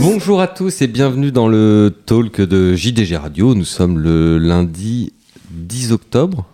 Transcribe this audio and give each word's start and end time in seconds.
Bonjour 0.00 0.40
à 0.40 0.46
tous 0.48 0.82
et 0.82 0.86
bienvenue 0.86 1.32
dans 1.32 1.48
le 1.48 1.94
talk 2.06 2.40
de 2.40 2.74
JDG 2.74 3.16
Radio. 3.16 3.54
Nous 3.54 3.64
sommes 3.64 3.98
le 3.98 4.38
lundi 4.38 5.12
10 5.50 5.92
octobre. 5.92 6.46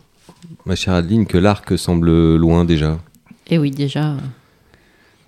Ma 0.65 0.75
chère 0.77 0.95
Adeline, 0.95 1.27
que 1.27 1.39
l'arc 1.39 1.77
semble 1.79 2.37
loin 2.37 2.65
déjà. 2.65 2.99
Et 3.49 3.59
oui, 3.59 3.71
déjà. 3.71 4.13
euh, 4.13 4.19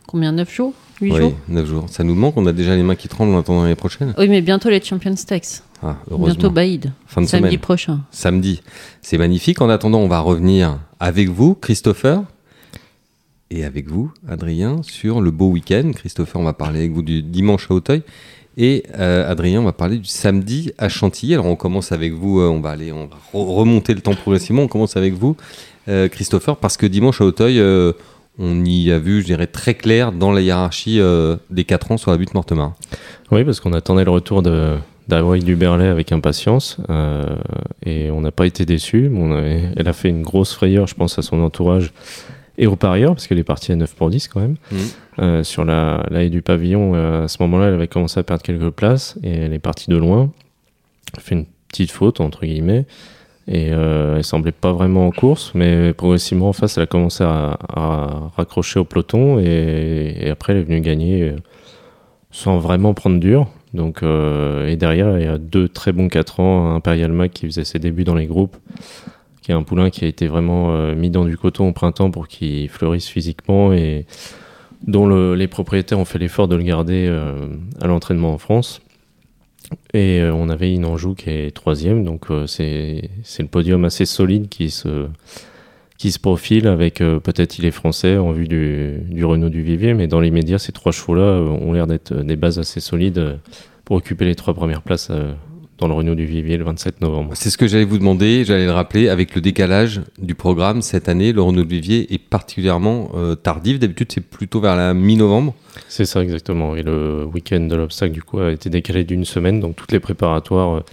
Combien 0.06 0.32
9 0.32 0.52
jours? 0.52 0.72
8 1.00 1.12
oui, 1.12 1.18
jours 1.20 1.32
9 1.48 1.66
jours. 1.66 1.84
Ça 1.88 2.02
nous 2.04 2.14
manque, 2.14 2.36
on 2.36 2.46
a 2.46 2.52
déjà 2.52 2.74
les 2.74 2.82
mains 2.82 2.96
qui 2.96 3.08
tremblent 3.08 3.34
en 3.34 3.38
attendant 3.40 3.62
l'année 3.62 3.74
prochaine. 3.76 4.14
Oui, 4.18 4.28
mais 4.28 4.40
bientôt 4.42 4.68
les 4.68 4.82
Champions 4.82 5.14
Stakes. 5.16 5.62
Ah. 5.82 5.96
Bientôt 6.10 6.50
Baïd. 6.50 6.92
Fin 7.06 7.20
de 7.22 7.26
Samedi 7.26 7.46
semaine. 7.50 7.60
prochain. 7.60 8.00
Samedi. 8.10 8.62
C'est 9.00 9.18
magnifique. 9.18 9.60
En 9.60 9.68
attendant, 9.68 10.00
on 10.00 10.08
va 10.08 10.18
revenir 10.20 10.78
avec 10.98 11.28
vous, 11.28 11.54
Christopher, 11.54 12.22
et 13.50 13.64
avec 13.64 13.88
vous, 13.88 14.12
Adrien, 14.28 14.82
sur 14.82 15.20
le 15.20 15.30
beau 15.30 15.48
week-end. 15.50 15.92
Christopher, 15.94 16.40
on 16.40 16.44
va 16.44 16.52
parler 16.52 16.80
avec 16.80 16.92
vous 16.92 17.02
du 17.02 17.22
dimanche 17.22 17.70
à 17.70 17.74
Auteuil. 17.74 18.02
Et 18.56 18.82
euh, 18.98 19.30
Adrien, 19.30 19.60
on 19.60 19.64
va 19.64 19.72
parler 19.72 19.98
du 19.98 20.08
samedi 20.08 20.72
à 20.78 20.88
Chantilly. 20.88 21.34
Alors 21.34 21.46
on 21.46 21.54
commence 21.54 21.92
avec 21.92 22.12
vous, 22.12 22.40
euh, 22.40 22.48
on 22.48 22.60
va 22.60 22.70
aller, 22.70 22.90
on 22.90 23.06
va 23.06 23.16
re- 23.32 23.54
remonter 23.54 23.94
le 23.94 24.00
temps 24.00 24.14
progressivement. 24.14 24.62
On 24.62 24.68
commence 24.68 24.96
avec 24.96 25.14
vous, 25.14 25.36
euh, 25.86 26.08
Christopher, 26.08 26.56
parce 26.56 26.76
que 26.76 26.84
dimanche 26.84 27.20
à 27.20 27.24
Auteuil, 27.24 27.60
on 28.38 28.64
y 28.64 28.90
a 28.92 28.98
vu, 28.98 29.20
je 29.22 29.26
dirais, 29.26 29.46
très 29.46 29.74
clair 29.74 30.12
dans 30.12 30.32
la 30.32 30.40
hiérarchie 30.40 31.00
euh, 31.00 31.36
des 31.50 31.64
4 31.64 31.92
ans 31.92 31.96
sur 31.96 32.10
la 32.10 32.16
butte 32.16 32.34
Mortemar. 32.34 32.74
Oui, 33.30 33.44
parce 33.44 33.60
qu'on 33.60 33.72
attendait 33.72 34.04
le 34.04 34.10
retour 34.10 34.42
de 34.42 34.76
d'Hawaii 35.08 35.42
Duberlet 35.42 35.86
avec 35.88 36.12
impatience 36.12 36.76
euh, 36.90 37.24
et 37.86 38.10
on 38.10 38.20
n'a 38.20 38.30
pas 38.30 38.46
été 38.46 38.66
déçus. 38.66 39.08
Bon, 39.08 39.30
on 39.32 39.36
avait- 39.38 39.70
elle 39.76 39.88
a 39.88 39.94
fait 39.94 40.10
une 40.10 40.20
grosse 40.22 40.52
frayeur, 40.52 40.86
je 40.86 40.94
pense, 40.94 41.18
à 41.18 41.22
son 41.22 41.40
entourage 41.40 41.92
et 42.58 42.66
aux 42.66 42.76
parieurs, 42.76 43.14
parce 43.14 43.26
qu'elle 43.26 43.38
est 43.38 43.42
partie 43.44 43.72
à 43.72 43.76
9 43.76 43.94
pour 43.94 44.10
10 44.10 44.28
quand 44.28 44.40
même. 44.40 44.56
Mhm. 44.70 44.78
Euh, 45.20 45.44
sur 45.44 45.64
la, 45.64 46.04
la 46.10 46.24
haie 46.24 46.28
du 46.28 46.42
pavillon, 46.42 46.92
à 47.22 47.26
ce 47.26 47.38
moment-là, 47.42 47.68
elle 47.68 47.74
avait 47.74 47.88
commencé 47.88 48.20
à 48.20 48.22
perdre 48.22 48.42
quelques 48.42 48.68
places 48.70 49.16
et 49.22 49.30
elle 49.30 49.54
est 49.54 49.58
partie 49.58 49.88
de 49.90 49.96
loin. 49.96 50.30
Elle 51.14 51.20
a 51.20 51.22
fait 51.22 51.34
une 51.36 51.46
petite 51.68 51.90
faute, 51.90 52.20
entre 52.20 52.44
guillemets, 52.44 52.84
et 53.50 53.70
euh, 53.72 54.16
elle 54.18 54.24
semblait 54.24 54.52
pas 54.52 54.72
vraiment 54.72 55.06
en 55.06 55.10
course, 55.10 55.52
mais 55.54 55.92
progressivement 55.94 56.50
en 56.50 56.52
face, 56.52 56.76
elle 56.76 56.82
a 56.84 56.86
commencé 56.86 57.24
à, 57.24 57.58
à 57.74 58.30
raccrocher 58.36 58.78
au 58.78 58.84
peloton 58.84 59.38
et, 59.40 60.14
et 60.20 60.28
après, 60.30 60.52
elle 60.52 60.58
est 60.60 60.64
venue 60.64 60.80
gagner 60.82 61.22
euh, 61.22 61.36
sans 62.30 62.58
vraiment 62.58 62.92
prendre 62.94 63.18
dur. 63.18 63.46
Donc, 63.74 64.02
euh, 64.02 64.66
et 64.68 64.76
derrière, 64.76 65.18
il 65.18 65.24
y 65.24 65.28
a 65.28 65.38
deux 65.38 65.68
très 65.68 65.92
bons 65.92 66.08
4 66.08 66.40
ans, 66.40 66.74
Imperial 66.74 67.12
Mac 67.12 67.32
qui 67.32 67.46
faisait 67.46 67.64
ses 67.64 67.78
débuts 67.78 68.04
dans 68.04 68.14
les 68.14 68.26
groupes, 68.26 68.56
qui 69.42 69.50
est 69.50 69.54
un 69.54 69.62
poulain 69.62 69.88
qui 69.90 70.04
a 70.04 70.08
été 70.08 70.26
vraiment 70.26 70.70
euh, 70.74 70.94
mis 70.94 71.10
dans 71.10 71.24
du 71.24 71.36
coton 71.38 71.68
au 71.68 71.72
printemps 71.72 72.10
pour 72.10 72.28
qu'il 72.28 72.68
fleurisse 72.68 73.08
physiquement 73.08 73.72
et 73.72 74.04
dont 74.86 75.06
le- 75.06 75.34
les 75.34 75.48
propriétaires 75.48 75.98
ont 75.98 76.04
fait 76.04 76.18
l'effort 76.18 76.48
de 76.48 76.56
le 76.56 76.62
garder 76.62 77.06
euh, 77.08 77.48
à 77.80 77.86
l'entraînement 77.86 78.32
en 78.32 78.38
France. 78.38 78.80
Et 79.92 80.20
euh, 80.20 80.32
on 80.32 80.48
avait 80.48 80.72
Inanjou 80.72 81.14
qui 81.14 81.30
est 81.30 81.54
troisième, 81.54 82.04
donc 82.04 82.30
euh, 82.30 82.46
c'est 82.46 83.10
le 83.38 83.46
podium 83.46 83.84
assez 83.84 84.06
solide 84.06 84.48
qui 84.48 84.70
se, 84.70 85.08
qui 85.98 86.12
se 86.12 86.20
profile 86.20 86.68
avec 86.68 87.00
euh, 87.00 87.18
peut-être 87.18 87.58
il 87.58 87.66
est 87.66 87.72
français 87.72 88.16
en 88.16 88.30
vue 88.30 88.46
du, 88.46 89.00
du 89.10 89.24
Renault 89.24 89.48
du 89.48 89.62
Vivier, 89.62 89.94
mais 89.94 90.06
dans 90.06 90.20
les 90.20 90.30
médias, 90.30 90.58
ces 90.58 90.72
trois 90.72 90.92
chevaux-là 90.92 91.22
euh, 91.22 91.48
ont 91.48 91.72
l'air 91.72 91.88
d'être 91.88 92.12
euh, 92.12 92.22
des 92.22 92.36
bases 92.36 92.58
assez 92.58 92.80
solides 92.80 93.18
euh, 93.18 93.36
pour 93.84 93.96
occuper 93.96 94.24
les 94.24 94.36
trois 94.36 94.54
premières 94.54 94.82
places 94.82 95.10
dans 95.78 95.86
le 95.86 95.94
Renault 95.94 96.14
du 96.14 96.26
Vivier 96.26 96.56
le 96.56 96.64
27 96.64 97.00
novembre. 97.00 97.30
C'est 97.34 97.50
ce 97.50 97.56
que 97.56 97.66
j'allais 97.66 97.84
vous 97.84 97.98
demander, 97.98 98.44
j'allais 98.44 98.66
le 98.66 98.72
rappeler, 98.72 99.08
avec 99.08 99.34
le 99.34 99.40
décalage 99.40 100.00
du 100.18 100.34
programme 100.34 100.82
cette 100.82 101.08
année, 101.08 101.32
le 101.32 101.40
Renault 101.40 101.62
de 101.62 101.68
Vivier 101.68 102.12
est 102.12 102.18
particulièrement 102.18 103.10
euh, 103.14 103.36
tardif. 103.36 103.78
D'habitude, 103.78 104.10
c'est 104.12 104.20
plutôt 104.20 104.60
vers 104.60 104.74
la 104.74 104.92
mi-novembre. 104.92 105.54
C'est 105.88 106.04
ça 106.04 106.22
exactement. 106.22 106.74
Et 106.74 106.82
le 106.82 107.24
week-end 107.24 107.60
de 107.60 107.76
l'obstacle, 107.76 108.12
du 108.12 108.22
coup, 108.22 108.40
a 108.40 108.50
été 108.50 108.70
décalé 108.70 109.04
d'une 109.04 109.24
semaine, 109.24 109.60
donc 109.60 109.76
toutes 109.76 109.92
les 109.92 110.00
préparatoires 110.00 110.78
euh, 110.78 110.84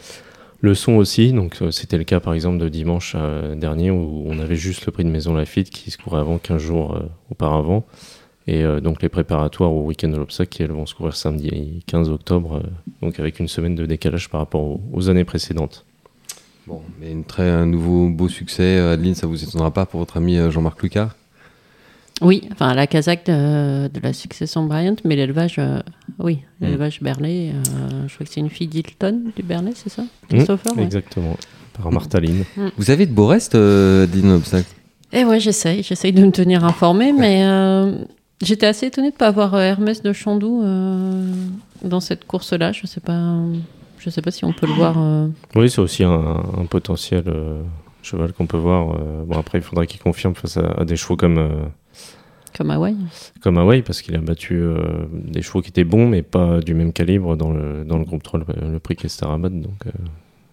le 0.61 0.75
sont 0.75 0.93
aussi. 0.93 1.33
Donc 1.33 1.57
euh, 1.61 1.71
c'était 1.71 1.97
le 1.97 2.03
cas, 2.03 2.19
par 2.19 2.35
exemple, 2.35 2.59
de 2.59 2.69
dimanche 2.69 3.15
dernier 3.55 3.89
où 3.89 4.25
on 4.27 4.37
avait 4.39 4.55
juste 4.55 4.85
le 4.85 4.91
prix 4.91 5.03
de 5.03 5.09
Maison 5.09 5.33
Lafitte 5.33 5.71
qui 5.71 5.89
se 5.89 5.97
courait 5.97 6.19
avant 6.19 6.37
15 6.37 6.61
jours 6.61 6.99
auparavant. 7.31 7.85
Et 8.47 8.63
euh, 8.63 8.79
donc 8.79 9.01
les 9.01 9.09
préparatoires 9.09 9.73
au 9.73 9.83
week-end 9.85 10.09
de 10.09 10.17
l'obstacle 10.17 10.49
qui 10.49 10.61
elles 10.63 10.71
vont 10.71 10.85
se 10.85 10.93
courir 10.93 11.15
samedi 11.15 11.81
15 11.87 12.09
octobre, 12.09 12.61
euh, 12.63 12.67
donc 13.01 13.19
avec 13.19 13.39
une 13.39 13.47
semaine 13.47 13.73
de 13.75 13.85
décalage 13.85 14.29
par 14.29 14.39
rapport 14.41 14.61
aux, 14.61 14.81
aux 14.93 15.09
années 15.09 15.25
précédentes. 15.25 15.83
Bon, 16.67 16.81
mais 16.99 17.11
une 17.11 17.23
très, 17.23 17.49
un 17.49 17.65
nouveau 17.65 18.09
beau 18.09 18.27
succès, 18.29 18.63
euh, 18.77 18.93
Adeline, 18.93 19.15
ça 19.15 19.25
vous 19.27 19.43
étonnera 19.43 19.71
pas 19.71 19.85
pour 19.85 19.99
votre 19.99 20.17
ami 20.17 20.37
Jean-Marc 20.51 20.81
Lucas? 20.83 21.09
Oui, 22.21 22.47
enfin 22.53 22.73
la 22.73 22.87
Kazakh 22.87 23.25
de, 23.25 23.87
de 23.89 23.99
la 24.01 24.13
succession 24.13 24.63
Bryant, 24.65 24.95
mais 25.03 25.15
l'élevage, 25.17 25.55
euh, 25.59 25.81
oui, 26.19 26.39
Mm. 26.61 26.65
l'élevage 26.65 27.01
Berlay, 27.01 27.51
euh, 27.53 28.07
je 28.07 28.13
crois 28.13 28.25
que 28.25 28.31
c'est 28.31 28.39
une 28.39 28.49
fille 28.49 28.67
d'Hilton 28.67 29.31
du 29.35 29.43
Berlay, 29.43 29.71
c'est 29.75 29.89
ça? 29.89 30.03
Christopher 30.29 30.77
ouais. 30.77 30.83
Exactement, 30.83 31.35
par 31.73 31.91
Martaline. 31.91 32.45
Vous 32.77 32.89
avez 32.89 33.05
de 33.05 33.11
beaux 33.11 33.27
restes, 33.27 33.55
euh, 33.55 34.05
Adeline 34.05 34.31
Obstacle 34.31 34.69
Et 35.11 35.25
ouais, 35.25 35.41
j'essaye, 35.41 35.83
j'essaye 35.83 36.13
de 36.13 36.23
me 36.25 36.31
tenir 36.31 36.63
informée, 36.63 37.11
mais 37.19 37.43
euh, 37.43 37.97
j'étais 38.41 38.65
assez 38.67 38.87
étonnée 38.87 39.09
de 39.09 39.13
ne 39.13 39.17
pas 39.17 39.27
avoir 39.27 39.53
euh, 39.55 39.61
Hermès 39.61 40.01
de 40.01 40.13
Chandou 40.13 40.61
euh, 40.63 41.33
dans 41.83 41.99
cette 41.99 42.25
course-là. 42.25 42.71
Je 42.71 42.85
sais 42.87 43.01
pas, 43.01 43.37
je 43.99 44.09
sais 44.09 44.21
pas 44.21 44.31
si 44.31 44.45
on 44.45 44.53
peut 44.53 44.67
le 44.67 44.73
voir. 44.73 44.95
euh, 44.97 45.27
Oui, 45.55 45.69
c'est 45.69 45.81
aussi 45.81 46.03
un, 46.03 46.11
un 46.57 46.65
potentiel 46.65 47.23
euh, 47.27 47.61
cheval 48.03 48.33
qu'on 48.33 48.47
peut 48.47 48.57
voir. 48.57 48.87
bon, 49.25 49.37
après, 49.37 49.57
il 49.59 49.63
faudra 49.63 49.85
qu'il 49.85 49.99
confirme 50.01 50.35
face 50.35 50.57
à, 50.57 50.67
à 50.81 50.85
des 50.85 50.95
chevaux 50.95 51.15
comme, 51.17 51.39
comme 52.55 52.69
Hawaï. 52.71 52.95
comme 53.41 53.57
Hawaii, 53.57 53.81
parce 53.81 54.01
qu'il 54.01 54.15
a 54.15 54.19
battu 54.19 54.61
des 55.11 55.41
chevaux 55.41 55.61
qui 55.61 55.69
étaient 55.69 55.83
bons, 55.83 56.07
mais 56.07 56.21
pas 56.21 56.59
du 56.59 56.73
même 56.75 56.93
calibre 56.93 57.35
dans 57.35 57.51
le, 57.51 57.83
dans 57.83 57.97
le 57.97 58.05
groupe 58.05 58.21
3, 58.23 58.41
le, 58.41 58.71
le 58.73 58.79
prix 58.79 58.95
Kestarabad. 58.95 59.59
Donc, 59.59 59.83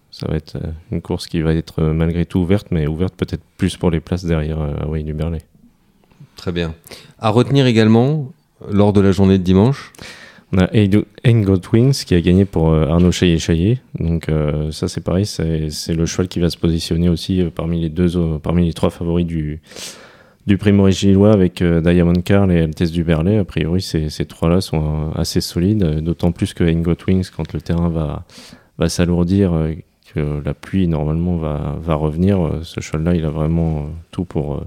ça 0.09 0.27
va 0.27 0.35
être 0.35 0.57
une 0.91 1.01
course 1.01 1.27
qui 1.27 1.41
va 1.41 1.53
être 1.53 1.81
malgré 1.83 2.25
tout 2.25 2.39
ouverte, 2.39 2.67
mais 2.71 2.87
ouverte 2.87 3.13
peut-être 3.15 3.43
plus 3.57 3.77
pour 3.77 3.91
les 3.91 3.99
places 3.99 4.25
derrière 4.25 4.59
Hawaii 4.81 5.03
du 5.03 5.13
Berlay. 5.13 5.39
Très 6.43 6.51
bien. 6.51 6.75
À 7.19 7.29
retenir 7.29 7.67
également, 7.67 8.33
lors 8.69 8.91
de 8.91 8.99
la 8.99 9.13
journée 9.13 9.37
de 9.37 9.43
dimanche, 9.43 9.93
On 10.51 10.57
a 10.57 10.67
Ain't 10.73 11.45
Wings 11.71 12.03
qui 12.03 12.15
a 12.15 12.19
gagné 12.19 12.43
pour 12.43 12.73
euh, 12.73 12.85
Arnaud 12.87 13.13
Chaillet-Chaillet. 13.13 13.79
Donc 13.97 14.27
euh, 14.27 14.69
ça 14.71 14.89
c'est 14.89 14.99
pareil, 14.99 15.25
c'est 15.25 15.93
le 15.93 16.05
cheval 16.05 16.27
qui 16.27 16.41
va 16.41 16.49
se 16.49 16.57
positionner 16.57 17.07
aussi 17.07 17.39
euh, 17.39 17.49
parmi 17.49 17.79
les 17.79 17.87
deux, 17.87 18.39
parmi 18.39 18.65
les 18.65 18.73
trois 18.73 18.89
favoris 18.89 19.25
du 19.25 19.61
du 20.45 20.57
prix 20.57 20.73
Maurice 20.73 20.99
Gillois 20.99 21.31
avec 21.31 21.63
Diamond 21.63 22.21
Carl 22.25 22.51
et 22.51 22.59
Altesse 22.59 22.91
du 22.91 23.05
Berlay. 23.05 23.37
A 23.37 23.45
priori 23.45 23.81
ces, 23.81 24.09
trois-là 24.25 24.59
sont 24.59 25.11
assez 25.15 25.39
solides, 25.39 26.01
d'autant 26.01 26.33
plus 26.33 26.53
que 26.53 26.65
Ain't 26.65 26.83
Wings 27.07 27.29
quand 27.33 27.53
le 27.53 27.61
terrain 27.61 27.87
va 27.87 28.25
va 28.77 28.89
s'alourdir, 28.89 29.53
que 30.13 30.41
la 30.43 30.53
pluie 30.53 30.89
normalement 30.89 31.37
va 31.37 31.77
va 31.81 31.95
revenir. 31.95 32.59
ce 32.63 32.81
cheval-là 32.81 33.15
il 33.15 33.23
a 33.23 33.29
vraiment 33.29 33.85
tout 34.11 34.25
pour 34.25 34.61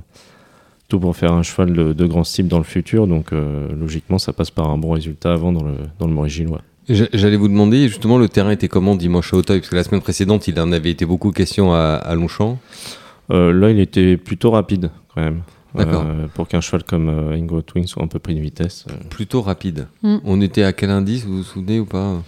tout 0.88 1.00
pour 1.00 1.16
faire 1.16 1.32
un 1.32 1.42
cheval 1.42 1.72
de, 1.72 1.92
de 1.92 2.06
grand 2.06 2.24
style 2.24 2.48
dans 2.48 2.58
le 2.58 2.64
futur. 2.64 3.06
Donc, 3.06 3.32
euh, 3.32 3.68
logiquement, 3.74 4.18
ça 4.18 4.32
passe 4.32 4.50
par 4.50 4.70
un 4.70 4.78
bon 4.78 4.92
résultat 4.92 5.32
avant 5.32 5.52
dans 5.52 5.64
le, 5.64 5.74
dans 5.98 6.06
le 6.06 6.12
Maurice 6.12 6.34
Gillois. 6.34 6.60
J'a- 6.88 7.08
j'allais 7.12 7.36
vous 7.36 7.48
demander 7.48 7.88
justement 7.88 8.16
le 8.18 8.28
terrain 8.28 8.50
était 8.52 8.68
comment 8.68 8.94
dimanche 8.94 9.34
à 9.34 9.36
Auteuil 9.38 9.58
Parce 9.60 9.70
que 9.70 9.76
la 9.76 9.82
semaine 9.84 10.00
précédente, 10.00 10.46
il 10.46 10.58
en 10.60 10.70
avait 10.70 10.90
été 10.90 11.04
beaucoup 11.04 11.32
question 11.32 11.72
à, 11.72 11.94
à 11.94 12.14
Longchamp. 12.14 12.58
Euh, 13.32 13.52
là, 13.52 13.70
il 13.70 13.80
était 13.80 14.16
plutôt 14.16 14.52
rapide, 14.52 14.90
quand 15.14 15.20
même. 15.22 15.42
D'accord. 15.74 16.04
Euh, 16.06 16.26
pour 16.32 16.46
qu'un 16.48 16.60
cheval 16.62 16.84
comme 16.84 17.08
euh, 17.08 17.32
Ingo 17.36 17.60
Twin 17.60 17.86
soit 17.86 18.02
un 18.02 18.06
peu 18.06 18.18
pris 18.20 18.34
de 18.36 18.40
vitesse. 18.40 18.86
euh, 18.88 18.94
Plutôt 19.10 19.42
rapide. 19.42 19.88
Mm. 20.02 20.16
On 20.24 20.40
était 20.40 20.62
à 20.62 20.72
quel 20.72 20.90
indice, 20.90 21.24
vous 21.26 21.38
vous 21.38 21.42
souvenez 21.42 21.80
ou 21.80 21.84
pas? 21.84 22.22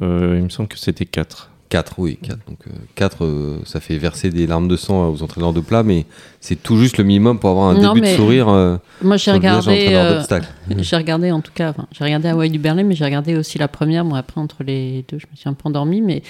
Euh, 0.00 0.36
il 0.38 0.42
me 0.44 0.48
semble 0.48 0.68
que 0.68 0.78
c'était 0.78 1.04
4. 1.04 1.50
4, 1.72 1.94
oui, 1.98 2.18
4. 2.22 2.38
Donc 2.46 2.58
4, 2.96 3.60
ça 3.64 3.80
fait 3.80 3.96
verser 3.96 4.28
des 4.28 4.46
larmes 4.46 4.68
de 4.68 4.76
sang 4.76 5.08
aux 5.08 5.22
entraîneurs 5.22 5.54
de 5.54 5.60
plat, 5.60 5.82
mais 5.82 6.04
c'est 6.40 6.62
tout 6.62 6.76
juste 6.76 6.98
le 6.98 7.04
minimum 7.04 7.38
pour 7.38 7.48
avoir 7.48 7.70
un 7.70 7.74
Non, 7.80 7.94
début 7.94 8.06
de 8.06 8.12
sourire. 8.14 8.48
euh, 8.50 8.76
Moi, 9.02 9.16
j'ai 9.16 9.32
regardé. 9.32 9.86
euh. 9.90 10.22
J'ai 10.78 10.96
regardé 10.96 11.30
en 11.32 11.40
tout 11.40 11.50
cas, 11.54 11.70
enfin, 11.70 11.86
j'ai 11.90 12.04
regardé 12.04 12.28
Hawaï 12.28 12.50
du 12.50 12.58
Berlin, 12.58 12.82
mais 12.82 12.94
j'ai 12.94 13.04
regardé 13.06 13.36
aussi 13.36 13.56
la 13.56 13.68
première. 13.68 14.04
Moi, 14.04 14.18
après, 14.18 14.38
entre 14.40 14.62
les 14.64 15.04
deux, 15.10 15.18
je 15.18 15.26
me 15.30 15.34
suis 15.36 15.48
un 15.48 15.54
peu 15.54 15.66
endormie, 15.68 16.02
mais 16.02 16.22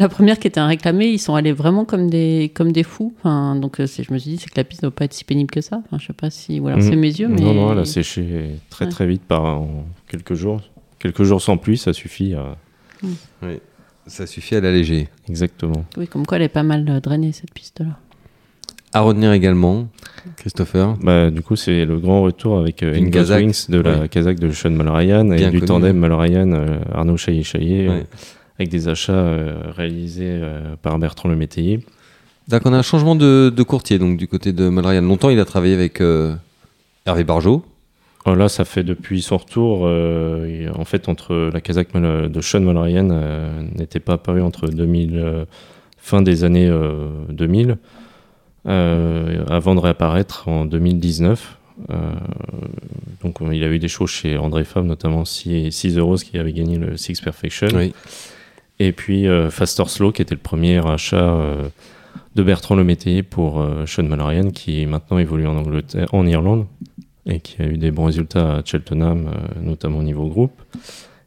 la 0.00 0.08
première 0.08 0.38
qui 0.38 0.46
était 0.46 0.60
un 0.60 0.68
réclamé, 0.68 1.08
ils 1.08 1.18
sont 1.18 1.34
allés 1.34 1.52
vraiment 1.52 1.84
comme 1.84 2.08
des, 2.08 2.50
comme 2.54 2.72
des 2.72 2.82
fous. 2.82 3.12
Enfin, 3.18 3.56
donc, 3.56 3.80
euh, 3.80 3.86
je 3.86 4.10
me 4.12 4.18
suis 4.18 4.30
dit, 4.30 4.38
c'est 4.38 4.46
que 4.48 4.56
la 4.56 4.64
piste 4.64 4.82
ne 4.82 4.88
doit 4.88 4.94
pas 4.96 5.04
être 5.04 5.12
si 5.12 5.24
pénible 5.24 5.50
que 5.50 5.60
ça. 5.60 5.82
Enfin, 5.84 5.98
je 6.00 6.06
sais 6.06 6.12
pas 6.14 6.30
si. 6.30 6.60
Ou 6.60 6.68
alors, 6.68 6.80
c'est 6.82 6.96
mes 6.96 7.08
yeux, 7.12 7.28
mais. 7.28 7.42
Non, 7.42 7.52
non, 7.52 7.72
elle 7.72 7.80
a 7.80 7.84
séché 7.84 8.52
très 8.70 8.86
Ouais. 8.86 8.90
très 8.90 9.06
vite 9.06 9.22
par 9.22 9.44
en 9.44 9.84
quelques 10.10 10.34
jours. 10.34 10.60
Quelques 10.98 11.24
jours 11.24 11.42
sans 11.42 11.58
pluie, 11.58 11.76
ça 11.76 11.92
suffit 11.92 12.32
à... 12.34 12.56
Oui. 13.42 13.58
Ça 14.08 14.26
suffit 14.26 14.56
à 14.56 14.60
l'alléger. 14.60 15.08
Exactement. 15.28 15.84
Oui, 15.96 16.08
comme 16.08 16.26
quoi, 16.26 16.36
elle 16.38 16.44
est 16.44 16.48
pas 16.48 16.62
mal 16.62 16.84
euh, 16.88 17.00
drainée, 17.00 17.32
cette 17.32 17.52
piste-là. 17.54 17.96
À 18.94 19.00
retenir 19.00 19.32
également, 19.32 19.86
Christopher. 20.36 20.96
Bah, 21.02 21.30
du 21.30 21.42
coup, 21.42 21.56
c'est 21.56 21.84
le 21.84 21.98
grand 21.98 22.22
retour 22.22 22.58
avec 22.58 22.82
euh, 22.82 22.94
Une 22.96 23.06
Inga 23.08 23.20
Kazakh. 23.20 23.38
Wings 23.44 23.66
de 23.68 23.80
la 23.80 23.98
Oui. 24.00 24.08
Kazakh 24.08 24.38
de 24.40 24.50
Sean 24.50 24.70
Malrayan 24.70 25.30
et 25.30 25.36
Bien 25.36 25.50
du 25.50 25.58
connu. 25.58 25.66
tandem 25.68 25.96
Malrayan, 25.98 26.52
euh, 26.52 26.78
Arnaud 26.94 27.18
Chaillet-Chaillet, 27.18 27.88
Ouais. 27.88 27.94
euh, 27.96 28.02
avec 28.58 28.70
des 28.70 28.88
achats 28.88 29.12
euh, 29.12 29.60
réalisés 29.76 30.24
euh, 30.30 30.74
par 30.80 30.98
Bertrand 30.98 31.28
Le 31.28 31.36
Métayer. 31.36 31.84
D'accord, 32.48 32.72
on 32.72 32.74
a 32.74 32.78
un 32.78 32.82
changement 32.82 33.14
de, 33.14 33.52
de 33.54 33.62
courtier 33.62 33.98
donc 33.98 34.16
du 34.16 34.26
côté 34.26 34.52
de 34.54 34.70
Malryan. 34.70 35.02
Longtemps, 35.02 35.28
il 35.28 35.38
a 35.38 35.44
travaillé 35.44 35.74
avec 35.74 36.00
euh, 36.00 36.34
Hervé 37.04 37.24
Barjot. 37.24 37.62
Oh, 38.26 38.34
là, 38.34 38.48
ça 38.48 38.64
fait 38.64 38.82
depuis 38.82 39.22
son 39.22 39.36
retour, 39.38 39.82
euh, 39.84 40.68
en 40.76 40.84
fait, 40.84 41.08
entre 41.08 41.50
la 41.52 41.60
casaque 41.60 41.94
Mal- 41.94 42.30
de 42.30 42.40
Sean 42.40 42.60
Malryan 42.60 43.08
euh, 43.10 43.62
n'était 43.76 44.00
pas 44.00 44.14
apparu 44.14 44.42
entre 44.42 44.66
2000, 44.68 45.16
euh, 45.16 45.44
fin 45.96 46.20
des 46.20 46.44
années 46.44 46.68
euh, 46.68 47.08
2000, 47.30 47.78
euh, 48.66 49.44
avant 49.48 49.74
de 49.74 49.80
réapparaître 49.80 50.48
en 50.48 50.66
2019. 50.66 51.56
Euh, 51.90 51.94
donc, 53.22 53.38
il 53.52 53.62
a 53.62 53.68
eu 53.68 53.78
des 53.78 53.88
choses 53.88 54.10
chez 54.10 54.36
André 54.36 54.64
Fab, 54.64 54.84
notamment 54.84 55.24
6 55.24 55.70
euros 55.96 56.16
qui 56.16 56.36
avait 56.38 56.52
gagné 56.52 56.76
le 56.76 56.96
Six 56.96 57.20
Perfection. 57.20 57.68
Oui. 57.72 57.94
Et 58.80 58.92
puis 58.92 59.26
Faster 59.50 59.84
Slow, 59.86 60.12
qui 60.12 60.22
était 60.22 60.34
le 60.36 60.40
premier 60.40 60.84
achat 60.86 61.36
de 62.36 62.42
Bertrand 62.44 62.76
Le 62.76 62.84
Métayer 62.84 63.24
pour 63.24 63.64
Sean 63.86 64.04
Malarian, 64.04 64.50
qui 64.50 64.86
maintenant 64.86 65.18
évolue 65.18 65.48
en 65.48 65.56
Angleterre, 65.56 66.06
en 66.12 66.24
Irlande, 66.28 66.66
et 67.28 67.40
qui 67.40 67.60
a 67.62 67.66
eu 67.66 67.76
des 67.78 67.90
bons 67.90 68.06
résultats 68.06 68.56
à 68.56 68.62
Cheltenham, 68.64 69.28
euh, 69.28 69.60
notamment 69.62 69.98
au 69.98 70.02
niveau 70.02 70.26
groupe. 70.26 70.60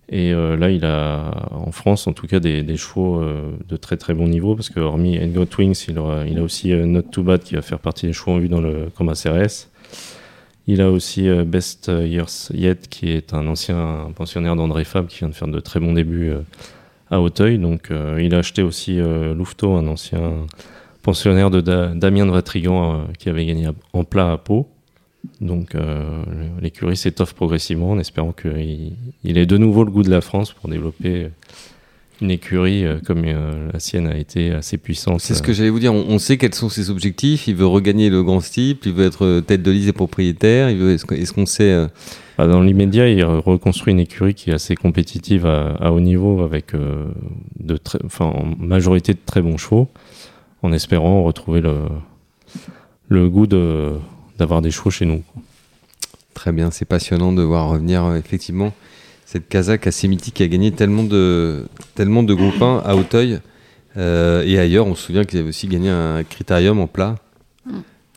Et 0.09 0.33
euh, 0.33 0.57
là, 0.57 0.69
il 0.69 0.83
a, 0.83 1.31
en 1.51 1.71
France, 1.71 2.05
en 2.05 2.11
tout 2.13 2.27
cas, 2.27 2.39
des, 2.41 2.63
des 2.63 2.75
chevaux 2.75 3.21
euh, 3.21 3.51
de 3.69 3.77
très 3.77 3.95
très 3.95 4.13
bon 4.13 4.27
niveau, 4.27 4.55
parce 4.55 4.69
que 4.69 4.79
hormis 4.81 5.15
Edgot 5.15 5.45
Wings, 5.57 5.85
il, 5.87 5.97
a 5.97 6.41
aussi 6.41 6.73
euh, 6.73 6.85
Not 6.85 7.03
Too 7.03 7.23
Bad 7.23 7.43
qui 7.43 7.55
va 7.55 7.61
faire 7.61 7.79
partie 7.79 8.07
des 8.07 8.13
chevaux 8.13 8.31
en 8.33 8.39
vue 8.39 8.49
dans 8.49 8.59
le 8.59 8.89
combat 8.93 9.13
CRS. 9.13 9.69
Il 10.67 10.81
a 10.81 10.91
aussi 10.91 11.27
Best 11.45 11.87
Years 11.87 12.49
Yet, 12.53 12.87
qui 12.89 13.09
est 13.09 13.33
un 13.33 13.47
ancien 13.47 14.11
pensionnaire 14.15 14.55
d'André 14.55 14.83
Fab, 14.83 15.07
qui 15.07 15.19
vient 15.19 15.29
de 15.29 15.33
faire 15.33 15.47
de 15.47 15.59
très 15.59 15.79
bons 15.79 15.93
débuts 15.93 16.31
à 17.09 17.19
Auteuil. 17.19 17.57
Donc, 17.57 17.89
il 18.19 18.35
a 18.35 18.37
acheté 18.37 18.61
aussi 18.61 18.97
Louveteau, 18.97 19.73
un 19.75 19.87
ancien 19.87 20.45
pensionnaire 21.01 21.49
de 21.49 21.61
Da- 21.61 21.87
Damien 21.95 22.27
de 22.27 22.31
Vatrigan, 22.31 23.07
qui 23.17 23.27
avait 23.27 23.47
gagné 23.47 23.69
en 23.93 24.03
plat 24.03 24.33
à 24.33 24.37
Pau. 24.37 24.69
Donc, 25.39 25.75
euh, 25.75 26.23
l'écurie 26.61 26.97
s'étoffe 26.97 27.33
progressivement 27.33 27.91
en 27.91 27.99
espérant 27.99 28.31
qu'il 28.31 28.93
il 29.23 29.37
ait 29.37 29.45
de 29.45 29.57
nouveau 29.57 29.83
le 29.83 29.91
goût 29.91 30.03
de 30.03 30.09
la 30.09 30.21
France 30.21 30.53
pour 30.53 30.69
développer 30.69 31.29
une 32.21 32.31
écurie 32.31 32.85
euh, 32.85 32.99
comme 33.05 33.23
euh, 33.25 33.71
la 33.73 33.79
sienne 33.79 34.07
a 34.07 34.15
été 34.15 34.51
assez 34.51 34.77
puissante. 34.77 35.21
C'est 35.21 35.33
ce 35.33 35.41
que 35.41 35.53
j'allais 35.53 35.69
vous 35.69 35.79
dire. 35.79 35.93
On, 35.93 36.05
on 36.07 36.19
sait 36.19 36.37
quels 36.37 36.53
sont 36.53 36.69
ses 36.69 36.89
objectifs. 36.89 37.47
Il 37.47 37.55
veut 37.55 37.65
regagner 37.65 38.09
le 38.09 38.23
grand 38.23 38.41
steeple, 38.41 38.87
il 38.87 38.93
veut 38.93 39.05
être 39.05 39.25
euh, 39.25 39.41
tête 39.41 39.63
de 39.63 39.71
liste 39.71 39.89
et 39.89 39.93
propriétaire. 39.93 40.69
Il 40.69 40.77
veut, 40.77 40.93
est-ce, 40.93 41.33
qu'on 41.33 41.45
sait 41.47 41.71
euh, 41.71 41.87
Bah, 42.37 42.47
dans 42.47 42.61
l'immédiat, 42.61 43.09
il 43.09 43.23
reconstruit 43.23 43.93
une 43.93 43.99
écurie 43.99 44.35
qui 44.35 44.51
est 44.51 44.53
assez 44.53 44.75
compétitive 44.75 45.45
à, 45.45 45.71
à 45.79 45.91
haut 45.91 45.99
niveau 45.99 46.43
avec 46.43 46.75
euh, 46.75 47.07
de 47.59 47.77
très, 47.77 47.99
enfin, 48.05 48.25
en 48.25 48.45
majorité 48.59 49.13
de 49.13 49.19
très 49.25 49.41
bons 49.41 49.57
chevaux, 49.57 49.89
en 50.61 50.71
espérant 50.73 51.23
retrouver 51.23 51.61
le, 51.61 51.75
le 53.09 53.29
goût 53.29 53.47
de, 53.47 53.93
d'avoir 54.41 54.63
des 54.63 54.71
chevaux 54.71 54.89
chez 54.89 55.05
nous. 55.05 55.21
Très 56.33 56.51
bien, 56.51 56.71
c'est 56.71 56.85
passionnant 56.85 57.31
de 57.31 57.43
voir 57.43 57.69
revenir 57.69 58.03
euh, 58.05 58.17
effectivement 58.17 58.73
cette 59.23 59.47
Kazakh 59.47 59.85
assez 59.85 60.07
mythique 60.07 60.33
qui 60.33 60.43
a 60.43 60.47
gagné 60.47 60.71
tellement 60.71 61.03
de, 61.03 61.67
tellement 61.93 62.23
de 62.23 62.33
groupes 62.33 62.59
1 62.59 62.81
à 62.83 62.95
Auteuil 62.95 63.39
euh, 63.97 64.43
et 64.43 64.57
ailleurs. 64.57 64.87
On 64.87 64.95
se 64.95 65.03
souvient 65.03 65.25
qu'ils 65.25 65.37
avaient 65.37 65.49
aussi 65.49 65.67
gagné 65.67 65.89
un 65.89 66.23
critérium 66.23 66.79
en 66.79 66.87
plat 66.87 67.17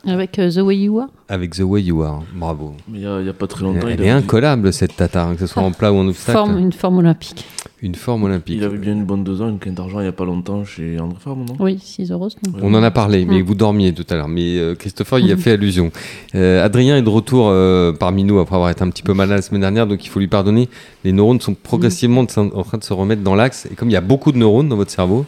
Avec 0.07 0.37
euh, 0.39 0.51
The 0.51 0.57
Way 0.57 0.77
You 0.77 0.99
Are 0.99 1.07
avec 1.27 1.55
The 1.55 1.61
Way 1.61 1.81
You 1.83 2.03
Are. 2.03 2.21
Bravo. 2.35 2.75
Mais 2.87 2.99
il 2.99 3.03
y 3.03 3.29
a, 3.29 3.33
pas 3.33 3.47
très 3.47 3.65
Elle, 3.65 3.73
longtemps, 3.73 3.87
elle 3.87 4.01
est 4.01 4.09
incollable 4.11 4.71
cette 4.71 4.95
Tatar, 4.95 5.27
hein, 5.29 5.33
que 5.33 5.39
ce 5.39 5.47
soit 5.47 5.63
en 5.63 5.71
plat 5.71 5.91
ou 5.91 5.97
en 5.97 6.07
obstacle. 6.07 6.37
forme, 6.37 6.59
Une 6.59 6.71
forme 6.71 6.99
olympique. 6.99 7.45
Une 7.81 7.95
forme 7.95 8.23
olympique. 8.25 8.57
il 8.57 8.63
avait 8.63 8.77
bien 8.77 8.93
une 8.93 9.05
bonne 9.05 9.23
deux 9.23 9.41
ans, 9.41 9.49
une 9.49 9.57
quinte 9.59 9.73
d'argent 9.73 9.99
il 9.99 10.05
y 10.05 10.07
a 10.07 10.11
pas 10.11 10.25
longtemps 10.25 10.63
chez 10.63 10.99
André 10.99 11.17
Farm, 11.19 11.45
non? 11.45 11.55
Oui, 11.59 11.79
6 11.81 12.11
euros. 12.11 12.29
non 12.45 12.59
On 12.61 12.73
en 12.75 12.83
a 12.83 12.91
parlé, 12.91 13.25
mais 13.25 13.41
Mm. 13.41 13.45
vous 13.45 13.55
dormiez 13.55 13.93
tout 13.93 14.05
à 14.09 14.15
l'heure. 14.15 14.27
Mais 14.27 14.57
euh, 14.57 14.75
Christopher 14.75 15.17
y 15.19 15.31
a 15.31 15.37
fait 15.37 15.51
allusion. 15.53 15.91
Euh, 16.35 16.63
Adrien 16.63 16.95
est 16.97 17.01
de 17.01 17.09
retour 17.09 17.47
euh, 17.49 17.91
parmi 17.91 18.23
nous 18.23 18.37
après 18.39 18.55
avoir 18.55 18.69
été 18.69 18.83
un 18.83 18.89
petit 18.89 19.03
peu 19.03 19.13
malade 19.13 19.37
la 19.37 19.41
semaine 19.41 19.61
dernière, 19.61 19.87
donc 19.87 20.05
il 20.05 20.09
faut 20.09 20.19
lui 20.19 20.27
pardonner. 20.27 20.69
Les 21.03 21.11
neurones 21.11 21.41
sont 21.41 21.55
progressivement 21.55 22.21
en 22.21 22.25
train 22.27 22.77
de 22.77 22.83
se 22.83 22.93
remettre 22.93 23.23
dans 23.23 23.35
l'axe. 23.35 23.67
Et 23.71 23.75
comme 23.75 23.89
il 23.89 23.93
y 23.93 23.97
a 23.97 24.01
beaucoup 24.01 24.31
de 24.31 24.37
neurones 24.37 24.69
dans 24.69 24.75
votre 24.77 24.91
cerveau, 24.91 25.25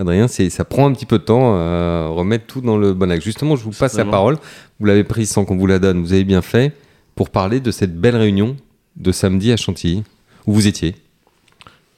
Adrien, 0.00 0.28
ça 0.28 0.64
prend 0.64 0.86
un 0.88 0.92
petit 0.94 1.04
peu 1.04 1.18
de 1.18 1.24
temps 1.24 1.54
à 1.54 2.06
remettre 2.06 2.46
tout 2.46 2.62
dans 2.62 2.78
le 2.78 2.94
bon 2.94 3.10
axe. 3.10 3.22
Justement, 3.22 3.54
je 3.54 3.64
vous 3.64 3.70
passe 3.70 3.96
la 3.98 4.06
parole. 4.06 4.38
Vous 4.78 4.86
l'avez 4.86 5.04
prise 5.04 5.30
sans 5.30 5.44
qu'on 5.44 5.58
vous 5.58 5.66
la 5.66 5.78
donne. 5.78 6.00
Vous 6.00 6.14
avez 6.14 6.24
bien 6.24 6.40
fait 6.40 6.74
pour 7.14 7.28
parler 7.28 7.60
de 7.60 7.70
cette 7.70 7.94
belle 8.00 8.16
réunion 8.16 8.56
de 8.96 9.12
samedi 9.12 9.52
à 9.52 9.58
Chantilly, 9.58 10.02
où 10.46 10.54
vous 10.54 10.66
étiez. 10.66 10.94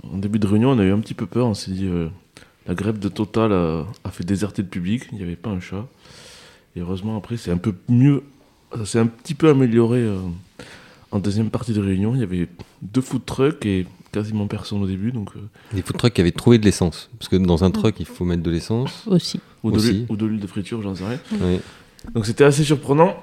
En 0.02 0.18
début 0.18 0.40
de 0.40 0.48
réunion, 0.48 0.70
on 0.70 0.78
a 0.80 0.82
eu 0.82 0.90
un 0.90 0.98
petit 0.98 1.14
peu 1.14 1.26
peur. 1.26 1.46
On 1.46 1.54
s'est 1.54 1.70
dit, 1.70 1.86
euh, 1.86 2.08
la 2.66 2.74
grève 2.74 2.98
de 2.98 3.08
Total 3.08 3.52
a, 3.52 3.86
a 4.02 4.10
fait 4.10 4.24
déserter 4.24 4.62
le 4.62 4.68
public. 4.68 5.04
Il 5.12 5.18
n'y 5.18 5.24
avait 5.24 5.36
pas 5.36 5.50
un 5.50 5.60
chat. 5.60 5.86
Et 6.74 6.80
heureusement, 6.80 7.16
après, 7.16 7.36
c'est 7.36 7.52
un 7.52 7.56
peu 7.56 7.72
mieux. 7.88 8.24
Ça 8.76 8.84
s'est 8.84 8.98
un 8.98 9.06
petit 9.06 9.34
peu 9.34 9.48
amélioré 9.48 10.00
euh, 10.00 10.18
en 11.12 11.20
deuxième 11.20 11.50
partie 11.50 11.72
de 11.72 11.80
réunion. 11.80 12.16
Il 12.16 12.20
y 12.20 12.24
avait 12.24 12.48
deux 12.82 13.00
food 13.00 13.24
trucks 13.24 13.64
et 13.64 13.86
quasiment 14.12 14.46
personne 14.46 14.82
au 14.82 14.86
début. 14.86 15.10
Donc, 15.10 15.30
euh, 15.36 15.40
Les 15.74 15.82
food 15.82 15.96
trucks 15.96 16.12
qui 16.12 16.20
avaient 16.20 16.30
trouvé 16.30 16.58
de 16.58 16.64
l'essence. 16.64 17.10
Parce 17.18 17.28
que 17.28 17.36
dans 17.36 17.64
un 17.64 17.70
truck, 17.70 17.98
il 17.98 18.06
faut 18.06 18.24
mettre 18.24 18.42
de 18.42 18.50
l'essence. 18.50 19.04
Aussi. 19.06 19.40
ou, 19.64 19.72
de 19.72 19.76
Aussi. 19.76 20.06
ou 20.08 20.16
de 20.16 20.26
l'huile 20.26 20.40
de 20.40 20.46
friture, 20.46 20.82
j'en 20.82 20.94
sais 20.94 21.04
rien. 21.04 21.18
Oui. 21.40 21.60
Donc 22.14 22.26
c'était 22.26 22.44
assez 22.44 22.62
surprenant. 22.62 23.16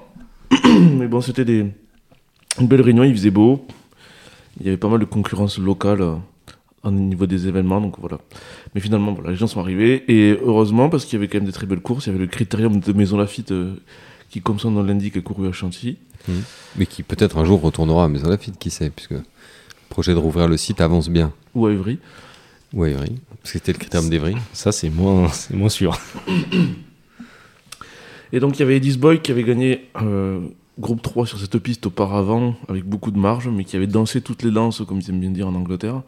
Mais 0.98 1.06
bon, 1.06 1.20
c'était 1.20 1.44
des... 1.44 1.66
une 2.60 2.66
belle 2.66 2.82
réunion, 2.82 3.04
il 3.04 3.14
faisait 3.14 3.30
beau. 3.30 3.66
Il 4.58 4.66
y 4.66 4.68
avait 4.68 4.76
pas 4.78 4.88
mal 4.88 4.98
de 4.98 5.04
concurrence 5.04 5.58
locale 5.58 6.02
euh, 6.02 6.14
au 6.82 6.90
niveau 6.90 7.26
des 7.26 7.46
événements, 7.46 7.80
donc 7.80 7.98
voilà. 8.00 8.18
Mais 8.74 8.80
finalement, 8.80 9.12
voilà, 9.12 9.30
les 9.30 9.36
gens 9.36 9.46
sont 9.46 9.60
arrivés. 9.60 10.04
Et 10.08 10.38
heureusement, 10.42 10.88
parce 10.88 11.04
qu'il 11.04 11.14
y 11.14 11.16
avait 11.16 11.28
quand 11.28 11.38
même 11.38 11.46
des 11.46 11.52
très 11.52 11.66
belles 11.66 11.80
courses, 11.80 12.06
il 12.06 12.10
y 12.10 12.12
avait 12.14 12.24
le 12.24 12.30
critérium 12.30 12.80
de 12.80 12.92
Maison 12.92 13.16
Lafitte 13.16 13.52
euh, 13.52 13.74
qui, 14.28 14.40
comme 14.40 14.58
son 14.58 14.72
nom 14.72 14.82
l'indique, 14.82 15.16
est 15.16 15.22
couru 15.22 15.48
à 15.48 15.52
Chantilly. 15.52 15.96
Mais 16.76 16.86
qui 16.86 17.02
peut-être 17.02 17.38
un 17.38 17.44
jour 17.44 17.60
retournera 17.62 18.04
à 18.04 18.08
Maison 18.08 18.28
Lafitte, 18.28 18.58
qui 18.58 18.70
sait, 18.70 18.90
puisque 18.90 19.14
projet 19.90 20.14
de 20.14 20.18
rouvrir 20.18 20.48
le 20.48 20.56
site 20.56 20.80
avance 20.80 21.10
bien. 21.10 21.32
Ou 21.54 21.66
à 21.66 21.72
Évry. 21.72 21.98
Ou 22.72 22.84
à 22.84 22.88
que 22.88 23.48
c'était 23.48 23.72
le 23.72 23.78
critérium 23.78 24.08
d'Évry. 24.08 24.34
Ça, 24.52 24.72
c'est 24.72 24.88
moins, 24.90 25.28
c'est 25.28 25.54
moins 25.54 25.68
sûr. 25.68 25.98
Et 28.32 28.40
donc 28.40 28.56
il 28.56 28.60
y 28.60 28.62
avait 28.62 28.76
Edis 28.76 28.96
Boy 28.96 29.20
qui 29.20 29.32
avait 29.32 29.42
gagné 29.42 29.88
euh, 30.00 30.40
groupe 30.78 31.02
3 31.02 31.26
sur 31.26 31.38
cette 31.38 31.58
piste 31.58 31.86
auparavant, 31.86 32.54
avec 32.68 32.84
beaucoup 32.84 33.10
de 33.10 33.18
marge, 33.18 33.48
mais 33.48 33.64
qui 33.64 33.76
avait 33.76 33.88
dansé 33.88 34.20
toutes 34.20 34.42
les 34.44 34.52
danses, 34.52 34.82
comme 34.86 35.00
ils 35.00 35.10
aiment 35.10 35.20
bien 35.20 35.30
dire 35.30 35.48
en 35.48 35.54
Angleterre, 35.54 36.02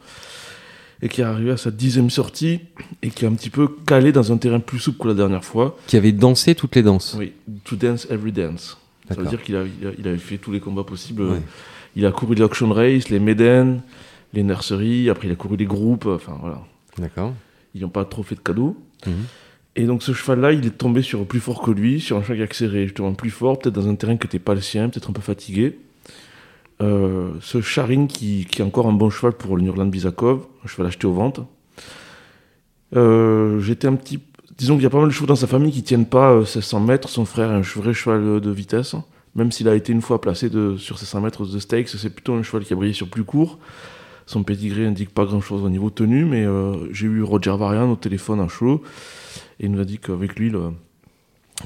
et 1.01 1.09
qui 1.09 1.21
est 1.21 1.25
arrivé 1.25 1.51
à 1.51 1.57
sa 1.57 1.73
dixième 1.73 2.11
sortie, 2.11 2.61
et 3.03 3.11
qui 3.11 3.25
est 3.25 3.29
un 3.29 3.35
petit 3.35 3.51
peu 3.51 3.69
calé 3.87 4.13
dans 4.13 4.31
un 4.31 4.37
terrain 4.37 4.61
plus 4.61 4.79
souple 4.79 5.03
que 5.03 5.09
la 5.09 5.15
dernière 5.15 5.45
fois. 5.45 5.77
Qui 5.89 5.97
avait 5.97 6.13
dansé 6.13 6.55
toutes 6.55 6.77
les 6.77 6.85
danses. 6.85 7.17
Oui, 7.19 7.33
to 7.65 7.75
dance 7.75 8.07
every 8.09 8.31
dance. 8.31 8.79
Ça 9.09 9.15
veut 9.15 9.27
dire 9.27 9.43
qu'il 9.43 9.57
a, 9.57 9.65
il 9.99 10.07
avait 10.07 10.17
fait 10.17 10.39
tous 10.39 10.53
les 10.53 10.61
combats 10.61 10.85
possibles. 10.85 11.23
Ouais. 11.23 11.41
Il 11.97 12.07
a 12.07 12.13
couru 12.13 12.35
les 12.35 12.43
auction 12.43 12.73
race, 12.73 13.09
les 13.09 13.21
Maiden, 13.21 13.83
les 14.33 14.43
nurseries, 14.43 15.11
après 15.11 15.29
il 15.29 15.33
a 15.33 15.37
couru 15.37 15.57
les 15.57 15.67
groupes, 15.67 16.07
enfin 16.07 16.37
voilà. 16.41 16.63
D'accord. 16.99 17.35
Ils 17.75 17.83
n'ont 17.83 17.89
pas 17.89 18.05
trop 18.05 18.23
fait 18.23 18.35
de 18.35 18.41
cadeaux. 18.41 18.77
Mhm. 19.07 19.13
Et 19.75 19.85
donc 19.85 20.03
ce 20.03 20.13
cheval-là, 20.13 20.53
il 20.53 20.67
est 20.67 20.77
tombé 20.77 21.03
sur 21.03 21.25
plus 21.27 21.41
fort 21.41 21.63
que 21.63 21.71
lui, 21.71 22.01
sur 22.01 22.17
un 22.19 22.23
cheval 22.23 22.39
qui 22.39 22.43
accéléré 22.43 22.85
justement 22.85 23.15
plus 23.15 23.31
fort, 23.31 23.59
peut-être 23.59 23.75
dans 23.75 23.89
un 23.89 23.95
terrain 23.95 24.17
qui 24.17 24.27
n'était 24.27 24.39
pas 24.39 24.55
le 24.55 24.61
sien, 24.61 24.89
peut-être 24.89 25.11
un 25.11 25.15
peu 25.15 25.23
fatigué. 25.23 25.79
Euh, 26.83 27.31
ce 27.41 27.61
Charin 27.61 28.07
qui, 28.07 28.47
qui 28.51 28.61
est 28.61 28.65
encore 28.65 28.87
un 28.87 28.93
bon 28.93 29.09
cheval 29.09 29.33
pour 29.33 29.57
le 29.57 29.63
Nurland 29.63 29.87
Bizakov, 29.87 30.47
un 30.65 30.69
cheval 30.69 30.89
acheté 30.89 31.07
aux 31.07 31.13
ventes. 31.13 31.41
Euh, 32.97 33.61
J'étais 33.61 33.89
un 33.89 33.95
petit... 33.95 34.21
Disons 34.59 34.75
qu'il 34.75 34.83
y 34.83 34.87
a 34.87 34.91
pas 34.91 34.99
mal 34.99 35.09
de 35.09 35.13
chevaux 35.13 35.27
dans 35.27 35.37
sa 35.37 35.47
famille 35.47 35.73
qui 35.73 35.83
tiennent 35.83 36.07
pas 36.07 36.33
euh, 36.33 36.45
ces 36.45 36.61
100 36.61 36.81
mètres. 36.81 37.09
Son 37.09 37.25
frère 37.25 37.51
est 37.51 37.55
un 37.55 37.61
vrai 37.61 37.95
cheval 37.95 38.41
de 38.41 38.51
vitesse. 38.51 38.95
Même 39.35 39.51
s'il 39.51 39.69
a 39.69 39.75
été 39.75 39.93
une 39.93 40.03
fois 40.03 40.21
placé 40.21 40.51
sur 40.77 40.99
ces 40.99 41.07
100 41.07 41.21
mètres 41.23 41.47
de 41.47 41.59
stakes, 41.59 41.89
c'est 41.89 42.11
plutôt 42.11 42.35
un 42.35 42.43
cheval 42.43 42.65
qui 42.65 42.73
a 42.73 42.77
brillé 42.77 42.93
sur 42.93 43.09
plus 43.09 43.25
court. 43.25 43.59
Son 44.27 44.45
pedigree 44.45 44.85
indique 44.85 45.11
pas 45.11 45.25
grand-chose 45.25 45.63
au 45.63 45.71
niveau 45.71 45.91
tenue, 45.91 46.25
mais 46.25 46.45
euh, 46.45 46.93
j'ai 46.93 47.07
eu 47.07 47.23
Roger 47.23 47.57
Varian 47.57 47.91
au 47.91 47.97
téléphone 47.97 48.41
à 48.41 48.49
chaud. 48.49 48.83
Et 49.59 49.67
il 49.67 49.73
nous 49.73 49.81
a 49.81 49.85
dit 49.85 49.99
qu'avec 49.99 50.37
lui, 50.37 50.53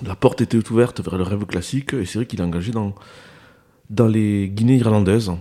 la 0.05 0.17
porte 0.17 0.41
était 0.41 0.59
ouverte 0.71 1.01
vers 1.01 1.19
le 1.19 1.25
rêve 1.25 1.45
classique. 1.45 1.95
Et 1.95 2.05
c'est 2.05 2.19
vrai 2.19 2.27
qu'il 2.27 2.41
est 2.41 2.45
engagé 2.45 2.73
dans, 2.73 4.09
les 4.09 4.49
Guinées 4.49 4.77
irlandaises. 4.77 5.33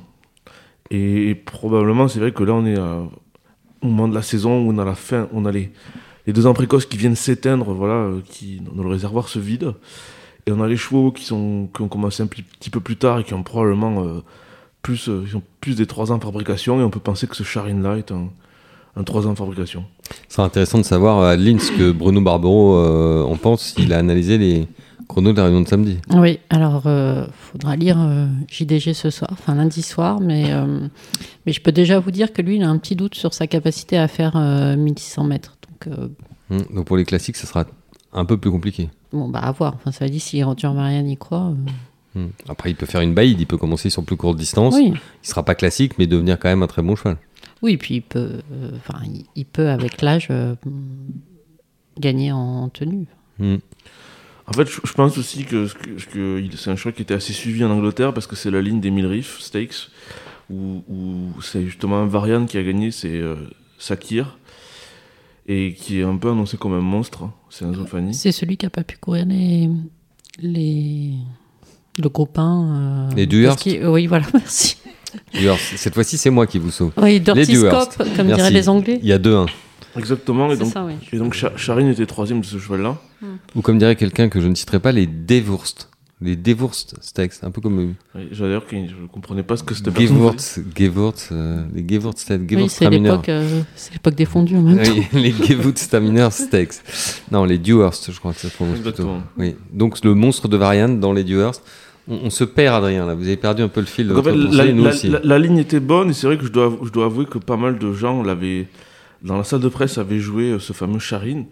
Et, 0.91 1.35
probablement, 1.35 2.07
c'est 2.07 2.19
vrai 2.19 2.31
que 2.31 2.43
là, 2.43 2.53
on 2.53 2.65
est 2.65 2.77
au 2.77 3.87
moment 3.87 4.07
de 4.07 4.15
la 4.15 4.21
saison 4.21 4.65
où 4.65 4.71
on 4.71 4.77
a 4.77 4.85
la 4.85 4.95
fin, 4.95 5.27
on 5.31 5.45
a 5.45 5.51
les, 5.51 5.71
deux 6.27 6.45
ans 6.47 6.53
précoces 6.53 6.85
qui 6.85 6.97
viennent 6.97 7.15
s'éteindre, 7.15 7.73
voilà, 7.73 7.93
euh, 7.93 8.21
qui, 8.23 8.59
dans 8.59 8.83
le 8.83 8.89
réservoir 8.89 9.29
se 9.29 9.39
vide. 9.39 9.73
Et 10.47 10.51
on 10.51 10.61
a 10.61 10.67
les 10.67 10.77
chevaux 10.77 11.11
qui, 11.11 11.23
sont, 11.25 11.67
qui 11.75 11.81
ont 11.81 11.87
commencé 11.87 12.21
un 12.21 12.27
petit, 12.27 12.69
peu 12.69 12.79
plus 12.79 12.97
tard 12.97 13.19
et 13.19 13.23
qui 13.23 13.33
ont 13.33 13.41
probablement 13.43 14.03
euh, 14.03 14.21
plus, 14.81 15.09
euh, 15.09 15.23
ils 15.27 15.35
ont 15.35 15.41
plus 15.59 15.75
des 15.75 15.87
3 15.87 16.11
ans 16.11 16.17
de 16.17 16.23
fabrication. 16.23 16.79
Et 16.79 16.83
on 16.83 16.89
peut 16.91 16.99
penser 16.99 17.25
que 17.27 17.35
ce 17.35 17.43
Charin-là 17.43 17.97
est 17.97 18.11
un, 18.11 18.29
un 18.95 19.03
3 19.03 19.25
ans 19.25 19.33
de 19.33 19.37
fabrication. 19.37 19.85
C'est 20.29 20.41
intéressant 20.41 20.77
de 20.77 20.83
savoir, 20.83 21.19
euh, 21.19 21.31
Adeline, 21.33 21.59
ce 21.59 21.71
que 21.71 21.91
Bruno 21.91 22.21
Barbero 22.21 22.75
euh, 22.75 23.23
en 23.23 23.37
pense. 23.37 23.73
Il 23.79 23.91
a 23.91 23.97
analysé 23.97 24.37
les 24.37 24.67
Chrono 25.07 25.33
de 25.33 25.37
la 25.37 25.43
réunion 25.45 25.61
de 25.61 25.67
samedi. 25.67 25.99
Oui, 26.11 26.39
alors 26.49 26.83
euh, 26.87 27.27
faudra 27.51 27.75
lire 27.75 27.97
euh, 27.99 28.25
JDG 28.49 28.93
ce 28.93 29.11
soir, 29.11 29.29
enfin 29.33 29.53
lundi 29.53 29.83
soir, 29.83 30.19
mais, 30.19 30.51
euh, 30.51 30.87
mais 31.45 31.53
je 31.53 31.61
peux 31.61 31.71
déjà 31.71 31.99
vous 31.99 32.09
dire 32.09 32.33
que 32.33 32.41
lui, 32.41 32.55
il 32.55 32.63
a 32.63 32.69
un 32.69 32.77
petit 32.79 32.95
doute 32.95 33.13
sur 33.13 33.33
sa 33.33 33.45
capacité 33.45 33.97
à 33.99 34.07
faire 34.07 34.35
euh, 34.35 34.75
1600 34.75 35.23
mètres. 35.25 35.57
Donc, 35.69 35.95
euh, 35.99 36.07
Hmm, 36.49 36.59
Donc 36.75 36.85
pour 36.85 36.95
les 36.97 37.05
classiques, 37.05 37.37
ce 37.37 37.47
sera 37.47 37.65
un 38.15 38.25
peu 38.25 38.37
plus 38.37 38.49
compliqué. 38.49 38.89
bon, 39.11 39.27
bah 39.29 39.39
à 39.39 39.51
voir. 39.51 39.75
Enfin, 39.75 39.91
ça 39.91 40.07
dit 40.09 40.19
si 40.19 40.41
Roger 40.43 40.69
Marianne 40.69 41.09
y 41.09 41.17
croit. 41.17 41.51
euh, 41.51 41.71
Hmm. 42.17 42.29
Après, 42.47 42.69
il 42.71 42.77
peut 42.77 42.85
faire 42.85 43.01
une 43.01 43.13
baïde, 43.13 43.41
il 43.41 43.45
peut 43.45 43.57
commencer 43.57 43.89
sur 43.89 44.01
plus 44.05 44.15
courte 44.15 44.37
distance. 44.37 44.73
Oui. 44.75 44.93
Il 45.21 45.27
sera 45.27 45.43
pas 45.43 45.53
classique, 45.53 45.97
mais 45.99 46.07
devenir 46.07 46.39
quand 46.39 46.47
même 46.47 46.63
un 46.63 46.67
très 46.67 46.81
bon 46.81 46.95
cheval. 46.95 47.17
Oui, 47.61 47.75
puis 47.75 47.95
il 47.95 48.01
peut, 48.03 48.39
euh, 48.53 48.71
enfin, 48.77 48.99
il, 49.03 49.25
il 49.35 49.45
peut 49.45 49.67
avec 49.69 50.01
l'âge 50.01 50.27
euh, 50.31 50.55
gagner 51.99 52.31
en 52.31 52.69
tenue. 52.69 53.07
Hmm. 53.39 53.57
En 54.47 54.53
fait, 54.53 54.65
je, 54.69 54.79
je 54.83 54.93
pense 54.93 55.17
aussi 55.17 55.43
que, 55.43 55.67
que- 55.73 56.05
que 56.11 56.39
il- 56.41 56.55
c'est 56.57 56.69
un 56.69 56.75
choix 56.75 56.91
qui 56.91 57.01
était 57.01 57.13
assez 57.15 57.33
suivi 57.33 57.63
en 57.65 57.71
Angleterre 57.71 58.13
parce 58.13 58.27
que 58.27 58.35
c'est 58.37 58.51
la 58.51 58.61
ligne 58.61 58.79
des 58.79 58.91
Mille 58.91 59.07
Reef 59.07 59.39
Stakes 59.41 59.89
où, 60.49 60.83
où 60.87 61.41
c'est 61.41 61.65
justement 61.65 61.97
un 61.97 62.05
Varian 62.05 62.45
qui 62.45 62.57
a 62.57 62.63
gagné, 62.63 62.91
c'est 62.91 63.09
euh, 63.19 63.35
Sakir 63.79 64.37
et 65.47 65.73
qui 65.73 65.99
est 65.99 66.03
un 66.03 66.17
peu 66.17 66.29
annoncé 66.31 66.57
comme 66.57 66.73
un 66.73 66.81
monstre. 66.81 67.23
hein. 67.23 67.33
C'est 67.49 67.65
un 67.65 67.73
Zofani. 67.73 68.13
C'est 68.13 68.31
celui 68.31 68.57
qui 68.57 68.65
a 68.65 68.69
pas 68.69 68.83
pu 68.83 68.97
courir 68.97 69.25
les, 69.25 69.69
les, 70.39 71.11
le 72.01 72.09
groupe 72.09 72.37
1. 72.37 73.09
Les 73.15 73.25
Dewhurst 73.25 73.59
qu'il- 73.59 73.85
Oui, 73.85 74.07
voilà, 74.07 74.25
merci. 74.33 74.77
C- 75.33 75.57
cette 75.77 75.93
fois-ci, 75.93 76.17
c'est 76.17 76.29
moi 76.29 76.45
qui 76.47 76.59
vous 76.59 76.71
sauve. 76.71 76.91
Oui, 76.97 77.19
Dirty 77.19 77.53
Dewhurst. 77.53 77.93
Scope, 77.93 78.07
comme 78.17 78.27
Merci. 78.27 78.35
diraient 78.35 78.51
les 78.51 78.67
Anglais. 78.69 78.99
Il 79.01 79.07
y 79.07 79.13
a 79.13 79.17
2-1. 79.19 79.47
Exactement. 79.97 80.51
Et 80.51 80.55
C'est 80.55 80.63
donc, 80.63 80.73
ça, 80.73 80.83
oui. 80.85 80.93
et 81.13 81.17
donc 81.17 81.33
Cha- 81.33 81.55
Charine 81.55 81.87
était 81.87 82.05
troisième 82.05 82.41
de 82.41 82.45
ce 82.45 82.57
cheval-là. 82.59 82.97
Ou 83.55 83.61
comme 83.61 83.77
dirait 83.79 83.95
quelqu'un 83.95 84.27
que 84.29 84.41
je 84.41 84.47
ne 84.47 84.55
citerai 84.55 84.79
pas, 84.79 84.91
les 84.91 85.07
Devurst. 85.07 85.89
Les 86.21 86.37
Devurst 86.37 86.95
Stakes, 87.01 87.33
un 87.43 87.51
peu 87.51 87.59
comme 87.59 87.93
Et 88.17 88.33
D'ailleurs, 88.39 88.65
que 88.65 88.77
je 88.77 88.95
ne 89.01 89.07
comprenais 89.07 89.43
pas 89.43 89.57
ce 89.57 89.63
que 89.63 89.75
c'était. 89.75 89.91
Gewurz, 89.91 90.59
Gewurz, 90.73 91.27
euh, 91.33 91.65
les 91.73 91.85
Gewurz 91.87 92.17
Stakes, 92.17 92.41
Oui, 92.51 92.69
c'est 92.69 92.89
l'époque, 92.89 93.27
euh, 93.27 93.61
c'est 93.75 93.91
l'époque 93.93 94.15
des 94.15 94.23
fondus 94.23 94.55
en 94.55 94.61
même 94.63 94.81
temps. 94.81 94.91
Oui, 95.13 95.21
les 95.21 95.31
Gewurz 95.31 95.75
Staminer 95.77 96.29
Stakes. 96.31 96.75
Non, 97.31 97.43
les 97.43 97.57
Dewhurst, 97.57 98.13
je 98.13 98.17
crois 98.19 98.31
que 98.33 98.39
ça 98.39 98.47
se 98.49 98.55
prononce 98.55 98.75
plutôt. 98.75 98.89
Exactement. 98.89 99.23
Oui. 99.37 99.55
Donc 99.73 100.01
le 100.05 100.13
monstre 100.13 100.47
de 100.47 100.55
Varian 100.55 100.87
dans 100.89 101.11
les 101.11 101.25
Dewhurst. 101.25 101.61
On, 102.07 102.15
on 102.25 102.29
se 102.29 102.43
perd, 102.45 102.75
Adrien, 102.75 103.05
là. 103.05 103.13
Vous 103.13 103.23
avez 103.27 103.35
perdu 103.35 103.61
un 103.63 103.67
peu 103.67 103.81
le 103.81 103.85
fil 103.87 104.07
de 104.07 104.13
votre 104.13 104.29
fait, 104.31 104.37
pensée, 104.37 104.55
la, 104.57 104.71
nous 104.71 104.83
la- 104.85 104.89
aussi. 104.91 105.09
la- 105.09 105.19
la 105.23 105.37
ligne 105.39 105.57
était 105.57 105.79
bonne 105.81 106.11
et 106.11 106.13
c'est 106.13 106.27
vrai 106.27 106.37
que 106.37 106.45
je 106.45 106.51
dois, 106.51 106.77
je 106.83 106.91
dois 106.91 107.05
avouer 107.05 107.25
que 107.25 107.39
pas 107.39 107.57
mal 107.57 107.77
de 107.77 107.91
gens 107.93 108.23
l'avaient 108.23 108.67
dans 109.23 109.35
la 109.37 109.43
salle 109.43 109.59
de 109.59 109.67
presse 109.69 109.97
avaient 109.97 110.19
joué 110.19 110.51
euh, 110.51 110.59
ce 110.59 110.71
fameux 110.71 110.99
Charine. 110.99 111.45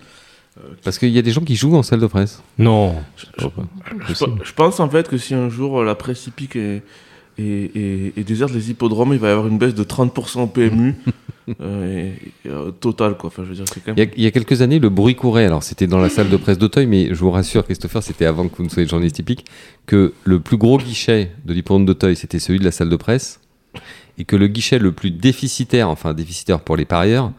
Parce 0.83 0.99
qu'il 0.99 1.09
y 1.09 1.17
a 1.17 1.21
des 1.21 1.31
gens 1.31 1.41
qui 1.41 1.55
jouent 1.55 1.75
en 1.75 1.83
salle 1.83 1.99
de 1.99 2.07
presse. 2.07 2.41
Non. 2.57 2.95
Je, 3.37 4.53
pense 4.55 4.79
en 4.79 4.89
fait 4.89 5.07
que 5.07 5.17
si 5.17 5.33
un 5.33 5.49
jour 5.49 5.81
euh, 5.81 5.85
la 5.85 5.95
presse 5.95 6.27
hippique 6.27 6.55
et 6.55 6.83
déserte 8.17 8.53
les 8.53 8.69
hippodromes, 8.69 9.13
il 9.13 9.19
va 9.19 9.29
y 9.29 9.31
avoir 9.31 9.47
une 9.47 9.57
baisse 9.57 9.73
de 9.73 9.83
30% 9.83 10.41
au 10.41 10.47
PMU 10.47 10.95
euh, 11.61 12.13
et, 12.45 12.47
et, 12.47 12.51
euh, 12.51 12.71
total 12.71 13.17
quoi. 13.17 13.27
Enfin, 13.27 13.43
je 13.43 13.49
veux 13.49 13.55
dire, 13.55 13.65
c'est 13.67 13.83
quand 13.83 13.93
Il 13.93 13.97
y, 13.97 14.01
même. 14.01 14.09
a, 14.09 14.17
il 14.17 14.23
y 14.23 14.27
a 14.27 14.31
quelques 14.31 14.61
années, 14.61 14.79
le 14.79 14.89
bruit 14.89 15.15
courait. 15.15 15.45
Alors, 15.45 15.63
c'était 15.63 15.87
dans 15.87 15.99
la 15.99 16.09
salle 16.09 16.29
de 16.29 16.37
presse 16.37 16.57
d'Auteuil, 16.57 16.85
mais 16.85 17.07
je 17.09 17.19
vous 17.19 17.31
rassure, 17.31 17.65
Christopher, 17.65 18.03
c'était 18.03 18.25
avant 18.25 18.47
que 18.47 18.57
vous 18.57 18.63
ne 18.63 18.69
soyez 18.69 18.87
journaliste 18.87 19.15
typique, 19.15 19.45
que 19.85 20.13
le 20.23 20.39
plus 20.39 20.57
gros 20.57 20.77
guichet 20.77 21.31
de 21.45 21.53
l'hippodrome 21.53 21.85
d'Auteuil, 21.85 22.15
c'était 22.15 22.39
celui 22.39 22.59
de 22.59 22.65
la 22.65 22.71
salle 22.71 22.89
de 22.89 22.95
presse, 22.95 23.39
et 24.17 24.25
que 24.25 24.35
le 24.35 24.47
guichet 24.47 24.79
le 24.79 24.91
plus 24.91 25.11
déficitaire, 25.11 25.89
enfin 25.89 26.13
déficitaire 26.13 26.59
pour 26.59 26.77
les 26.77 26.85
parieurs, 26.85 27.31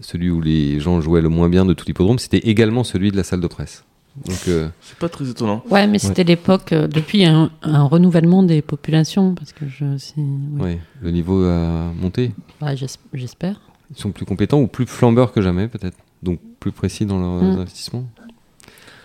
celui 0.00 0.30
où 0.30 0.40
les 0.40 0.80
gens 0.80 1.00
jouaient 1.00 1.20
le 1.22 1.28
moins 1.28 1.48
bien 1.48 1.64
de 1.64 1.72
tout 1.72 1.84
l'hippodrome, 1.86 2.18
c'était 2.18 2.38
également 2.38 2.84
celui 2.84 3.10
de 3.10 3.16
la 3.16 3.24
salle 3.24 3.40
de 3.40 3.46
presse. 3.46 3.84
Donc, 4.24 4.38
euh, 4.48 4.68
C'est 4.80 4.98
pas 4.98 5.10
très 5.10 5.28
étonnant. 5.28 5.62
Ouais, 5.70 5.86
mais 5.86 5.98
c'était 5.98 6.24
l'époque, 6.24 6.72
euh, 6.72 6.86
depuis 6.88 7.26
un, 7.26 7.50
un 7.62 7.82
renouvellement 7.82 8.42
des 8.42 8.62
populations, 8.62 9.34
parce 9.34 9.52
que 9.52 9.66
je 9.68 9.98
sais. 9.98 10.14
oui. 10.16 10.62
ouais, 10.62 10.78
le 11.02 11.10
niveau 11.10 11.44
a 11.44 11.92
monté. 12.00 12.32
Bah, 12.60 12.74
j'es- 12.74 12.86
J'espère. 13.12 13.60
Ils 13.90 13.98
sont 14.00 14.12
plus 14.12 14.24
compétents 14.24 14.60
ou 14.60 14.66
plus 14.68 14.86
flambeurs 14.86 15.32
que 15.32 15.42
jamais, 15.42 15.68
peut-être. 15.68 15.98
Donc, 16.22 16.40
plus 16.60 16.72
précis 16.72 17.04
dans 17.04 17.18
leurs 17.18 17.42
Mm. 17.42 17.58
investissements. 17.60 18.06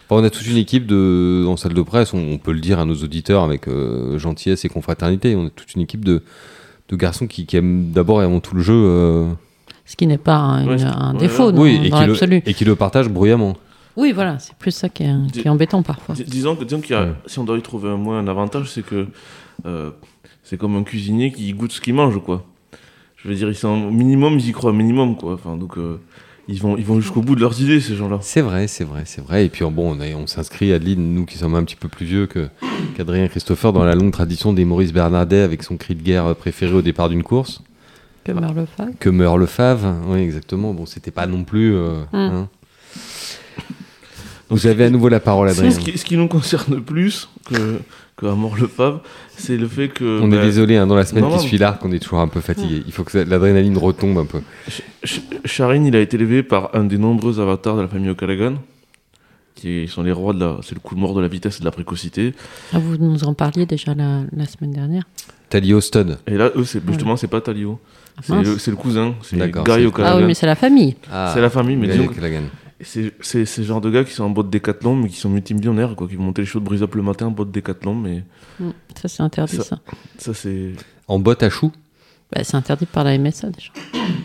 On 0.10 0.24
a 0.24 0.30
toute 0.30 0.48
une 0.48 0.58
équipe 0.58 0.88
de, 0.88 1.46
en 1.48 1.56
salle 1.58 1.74
de 1.74 1.82
presse, 1.82 2.14
on, 2.14 2.18
on 2.18 2.38
peut 2.38 2.52
le 2.52 2.60
dire 2.60 2.80
à 2.80 2.86
nos 2.86 2.96
auditeurs 2.96 3.44
avec 3.44 3.68
euh, 3.68 4.18
gentillesse 4.18 4.66
et 4.66 4.70
confraternité. 4.70 5.36
On 5.38 5.46
a 5.48 5.50
toute 5.50 5.74
une 5.76 5.82
équipe 5.82 6.04
de, 6.04 6.24
de 6.90 6.96
garçons 6.98 7.28
qui, 7.28 7.46
qui 7.46 7.56
aiment 7.58 7.92
d'abord 7.92 8.22
et 8.22 8.26
avant 8.26 8.40
tout 8.42 8.56
le 8.56 8.62
jeu. 8.62 8.74
Ce 9.92 9.98
qui 9.98 10.08
n'est 10.08 10.18
pas 10.18 10.38
un, 10.38 10.66
Ouais, 10.68 10.78
défaut 11.20 11.52
dans, 11.52 11.62
oui, 11.62 11.82
et 11.84 11.90
dans 11.90 11.98
qui, 11.98 12.04
le, 12.06 12.12
l'absolu. 12.14 12.42
et 12.46 12.54
qui 12.54 12.64
le 12.64 12.78
partagent 12.78 13.10
bruyamment. 13.10 13.58
Oui, 13.98 14.14
voilà, 14.14 14.40
c'est 14.40 14.56
plus 14.56 14.72
ça 14.72 14.88
qui 14.88 15.04
est, 15.04 15.14
qui 15.34 15.42
est 15.42 15.50
embêtant 15.50 15.84
parfois. 15.84 16.16
Dis- 16.16 16.24
disons 16.24 16.56
que, 16.56 16.64
disons 16.64 16.82
y 16.90 16.94
a- 16.94 17.02
Ouais. 17.04 17.12
si 17.26 17.40
on 17.40 17.44
doit 17.44 17.58
y 17.58 17.62
trouver 17.62 17.90
un 17.90 17.98
moins 17.98 18.18
un 18.20 18.28
avantage, 18.30 18.72
c'est 18.72 18.86
que 18.86 19.08
euh, 19.66 19.90
c'est 20.44 20.56
comme 20.58 20.78
un 20.78 20.84
cuisinier 20.84 21.34
qui 21.34 21.52
goûte 21.52 21.74
ce 21.74 21.82
qu'il 21.82 21.94
mange 21.94 22.24
quoi. 22.24 22.46
Je 23.18 23.28
veux 23.28 23.36
dire, 23.36 23.50
ils 23.50 23.56
sont 23.56 23.68
au 23.68 23.92
minimum, 23.92 24.40
ils 24.40 24.48
y 24.48 24.52
croient 24.54 24.72
au 24.72 24.74
minimum 24.74 25.18
quoi. 25.18 25.34
Enfin, 25.34 25.58
donc 25.58 25.78
euh, 25.78 26.00
ils 26.48 26.62
vont, 26.62 26.78
ils 26.78 26.86
vont 26.86 27.02
jusqu'au 27.02 27.22
bout 27.22 27.36
de 27.36 27.42
leurs 27.42 27.60
idées 27.62 27.82
ces 27.82 27.96
gens-là. 27.98 28.20
C'est 28.22 28.40
vrai, 28.42 28.68
c'est 28.68 28.86
vrai, 28.86 29.02
c'est 29.06 29.22
vrai. 29.22 29.46
Et 29.46 29.50
puis 29.50 29.66
bon, 29.66 29.98
on, 29.98 30.00
a- 30.00 30.16
on 30.16 30.26
s'inscrit, 30.26 30.72
Adeline, 30.72 31.14
nous 31.14 31.26
qui 31.26 31.38
sommes 31.38 31.56
un 31.56 31.66
petit 31.66 31.76
peu 31.76 31.90
plus 31.90 32.06
vieux 32.06 32.28
que 32.28 32.48
qu'Adrien 32.96 33.26
et 33.26 33.30
Christopher, 33.30 33.74
dans 33.74 33.84
la 33.84 33.96
longue 33.96 34.14
tradition 34.14 34.54
des 34.54 34.64
Maurice 34.64 34.94
Bernardet 34.94 35.42
avec 35.42 35.64
son 35.64 35.76
cri 35.76 35.96
de 35.96 36.02
guerre 36.02 36.34
préféré 36.38 36.72
au 36.74 36.82
départ 36.82 37.10
d'une 37.10 37.24
course. 37.24 37.62
Que 38.24 38.32
meurt 38.32 38.56
le 38.56 38.66
Fab. 38.66 38.90
Que 39.00 39.10
meurt 39.10 39.38
le 39.38 39.46
Fave, 39.48 39.94
oui, 40.08 40.20
exactement. 40.20 40.74
Bon, 40.74 40.86
c'était 40.86 41.12
pas 41.12 41.26
non 41.28 41.44
plus. 41.44 41.74
euh, 41.76 42.02
Mm. 42.12 42.18
hein. 42.18 42.50
Vous 44.50 44.68
avez 44.68 44.84
à 44.84 44.90
nouveau 44.90 45.08
la 45.08 45.22
parole, 45.22 45.48
Adrien. 45.50 45.72
Ce 45.72 45.80
qui, 45.80 45.98
ce 45.98 46.04
qui 46.04 46.18
nous 46.18 46.28
concerne 46.28 46.82
plus 46.82 47.30
que, 47.50 47.80
que 48.18 48.26
Amour 48.26 48.58
le 48.60 48.68
Fave, 48.68 49.00
c'est 49.38 49.56
le 49.56 49.66
fait 49.68 49.88
que. 49.88 50.20
On 50.22 50.28
bah, 50.28 50.38
est 50.38 50.42
désolé, 50.42 50.76
hein, 50.76 50.86
dans 50.88 50.96
la 50.96 51.06
semaine 51.06 51.24
non, 51.24 51.30
qui 51.32 51.36
non. 51.38 51.42
suit 51.42 51.58
l'arc, 51.58 51.84
on 51.86 51.92
est 51.94 52.00
toujours 52.00 52.20
un 52.20 52.28
peu 52.28 52.42
fatigué. 52.42 52.84
Il 52.86 52.92
faut 52.92 53.04
que 53.06 53.18
l'adrénaline 53.18 53.78
retombe 53.78 54.18
un 54.18 54.26
peu. 54.26 54.42
Ch- 54.68 55.22
Charine, 55.46 55.86
il 55.86 55.96
a 55.96 56.02
été 56.02 56.18
élevé 56.18 56.44
par 56.44 56.70
un 56.76 56.84
des 56.84 56.98
nombreux 56.98 57.40
avatars 57.40 57.78
de 57.78 57.82
la 57.84 57.88
famille 57.88 58.10
O'Callaghan, 58.10 58.56
qui 59.62 59.88
sont 59.88 60.04
les 60.04 60.12
rois 60.12 60.34
de 60.34 60.40
la. 60.40 60.58
C'est 60.64 60.74
le 60.76 60.80
coup 60.82 60.96
de 60.96 61.00
mort 61.00 61.14
de 61.14 61.22
la 61.22 61.28
vitesse 61.28 61.58
et 61.58 61.60
de 61.60 61.66
la 61.66 61.72
précocité. 61.72 62.34
Ah, 62.74 62.80
vous 62.80 62.98
nous 62.98 63.24
en 63.24 63.34
parliez 63.34 63.66
déjà 63.66 63.94
la, 63.94 64.22
la 64.36 64.46
semaine 64.46 64.72
dernière. 64.72 65.04
Talio 65.50 65.80
Stud. 65.82 66.18
Et 66.28 66.38
là, 66.38 66.50
eux, 66.56 66.64
c'est 66.64 66.82
justement, 66.88 67.16
c'est 67.18 67.28
pas 67.28 67.42
Talio. 67.42 67.80
Ah, 68.18 68.22
C'est 68.24 68.42
le, 68.44 68.58
c'est 68.58 68.72
le 68.72 68.78
cousin, 68.78 69.16
c'est 69.24 69.38
D'accord, 69.38 69.64
Gary 69.64 69.82
c'est- 69.82 69.86
Ah 69.86 69.90
O'Callaghan. 69.90 70.18
oui, 70.20 70.24
mais 70.26 70.34
c'est 70.34 70.46
la 70.46 70.56
famille. 70.56 70.96
Ah, 71.12 71.32
C'est 71.34 71.42
la 71.42 71.50
famille, 71.50 71.76
mais 71.78 71.88
disons 71.88 72.10
c'est 72.84 73.14
c'est 73.22 73.46
ces 73.46 73.64
genres 73.64 73.80
de 73.80 73.92
gars 73.92 74.04
qui 74.04 74.12
sont 74.12 74.24
en 74.24 74.32
botte 74.32 74.50
décathlon, 74.50 74.96
mais 74.96 75.08
qui 75.08 75.16
sont 75.18 75.30
multimillionnaires, 75.30 75.96
quoi, 75.96 76.08
qui 76.08 76.16
vont 76.16 76.24
monter 76.24 76.42
les 76.42 76.48
chevaux 76.48 76.60
de 76.62 76.66
brise 76.66 76.82
up 76.82 76.96
le 76.96 77.04
matin 77.04 77.28
en 77.28 77.32
botte 77.32 77.52
décathlon, 77.52 77.94
mais 77.96 78.24
Mm, 78.60 78.70
Ça, 79.00 79.08
c'est 79.08 79.22
interdit, 79.24 79.56
Ça- 79.58 79.64
ça. 79.64 79.80
ça, 80.18 80.34
c'est. 80.34 80.72
En 81.08 81.20
botte 81.20 81.44
à 81.44 81.50
choux 81.50 81.72
Bah, 82.34 82.44
c'est 82.44 82.56
interdit 82.56 82.86
par 82.88 83.04
la 83.04 83.18
MSA 83.18 83.50
déjà. 83.50 83.72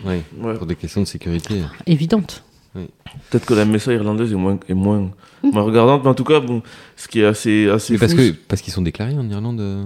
Oui, 0.05 0.15
Ouais. 0.41 0.53
pour 0.55 0.65
des 0.65 0.75
questions 0.75 1.01
de 1.01 1.05
sécurité. 1.07 1.61
Évidente. 1.85 2.43
Peut-être 3.29 3.45
que 3.45 3.53
la 3.53 3.65
MSA 3.65 3.93
irlandaise 3.93 4.31
est 4.31 4.35
moins, 4.35 4.59
est 4.67 4.73
moins, 4.73 5.11
moins 5.43 5.61
regardante, 5.63 6.03
mais 6.03 6.09
en 6.09 6.13
tout 6.15 6.23
cas, 6.23 6.39
bon, 6.39 6.61
ce 6.95 7.07
qui 7.07 7.21
est 7.21 7.25
assez, 7.25 7.69
assez 7.69 7.93
Mais 7.93 7.99
parce 7.99 8.13
que 8.13 8.31
parce 8.47 8.61
qu'ils 8.61 8.73
sont 8.73 8.81
déclarés 8.81 9.17
en 9.17 9.29
Irlande, 9.29 9.59
euh, 9.59 9.83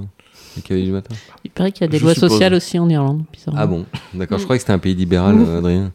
les 0.55 0.61
cavaliers 0.61 0.85
du 0.85 0.91
matin. 0.91 1.15
Il 1.43 1.51
paraît 1.51 1.71
qu'il 1.71 1.81
y 1.81 1.85
a 1.85 1.87
des 1.87 1.97
Je 1.97 2.03
lois 2.03 2.13
suppose. 2.13 2.31
sociales 2.31 2.53
aussi 2.53 2.77
en 2.79 2.89
Irlande. 2.89 3.23
bizarrement. 3.31 3.61
Ah 3.61 3.67
bon, 3.67 3.85
d'accord. 4.13 4.37
Je 4.37 4.43
croyais 4.43 4.59
que 4.59 4.63
c'était 4.63 4.73
un 4.73 4.79
pays 4.79 4.95
libéral, 4.95 5.37
euh, 5.39 5.59
Adrien. 5.59 5.93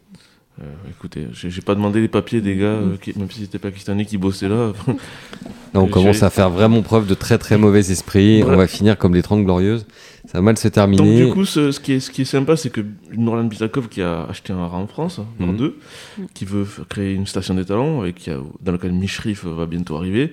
Euh, 0.62 0.64
écoutez, 0.88 1.28
j'ai 1.32 1.60
pas 1.60 1.74
demandé 1.74 2.00
les 2.00 2.08
papiers 2.08 2.40
des 2.40 2.56
gars, 2.56 2.64
euh, 2.64 2.96
qui, 2.96 3.12
même 3.18 3.30
si 3.30 3.40
c'était 3.40 3.58
pakistanais 3.58 4.06
qui 4.06 4.16
bossaient 4.16 4.48
là. 4.48 4.72
Là, 5.74 5.82
on 5.82 5.88
commence 5.88 6.22
à 6.22 6.30
faire 6.30 6.48
vraiment 6.48 6.80
preuve 6.80 7.06
de 7.06 7.12
très 7.12 7.36
très 7.36 7.58
mauvais 7.58 7.90
esprit. 7.90 8.42
On 8.42 8.56
va 8.56 8.66
finir 8.66 8.96
comme 8.96 9.14
les 9.14 9.20
30 9.20 9.44
glorieuses. 9.44 9.84
Ça 10.26 10.38
va 10.38 10.42
mal 10.42 10.56
se 10.58 10.66
Donc 10.68 10.74
terminer. 10.74 11.24
du 11.26 11.32
coup, 11.32 11.44
ce, 11.44 11.70
ce 11.70 11.78
qui 11.80 11.92
est, 11.94 12.00
ce 12.00 12.10
qui 12.10 12.22
est 12.22 12.26
sympa, 12.26 12.56
c'est 12.56 12.70
que 12.70 12.80
Norlan 13.16 13.44
Bisakov 13.44 13.88
qui 13.88 14.02
a 14.02 14.24
acheté 14.24 14.52
un 14.52 14.66
rat 14.66 14.78
en 14.78 14.86
France, 14.86 15.20
Nord 15.38 15.50
Mhm. 15.50 15.56
2, 15.56 15.78
qui 16.34 16.44
veut 16.44 16.66
créer 16.88 17.14
une 17.14 17.26
station 17.26 17.54
d'étalons, 17.54 18.04
et 18.04 18.12
qui 18.12 18.30
a, 18.30 18.38
dans 18.60 18.72
lequel 18.72 18.92
Mishrif 18.92 19.44
va 19.44 19.66
bientôt 19.66 19.96
arriver, 19.96 20.32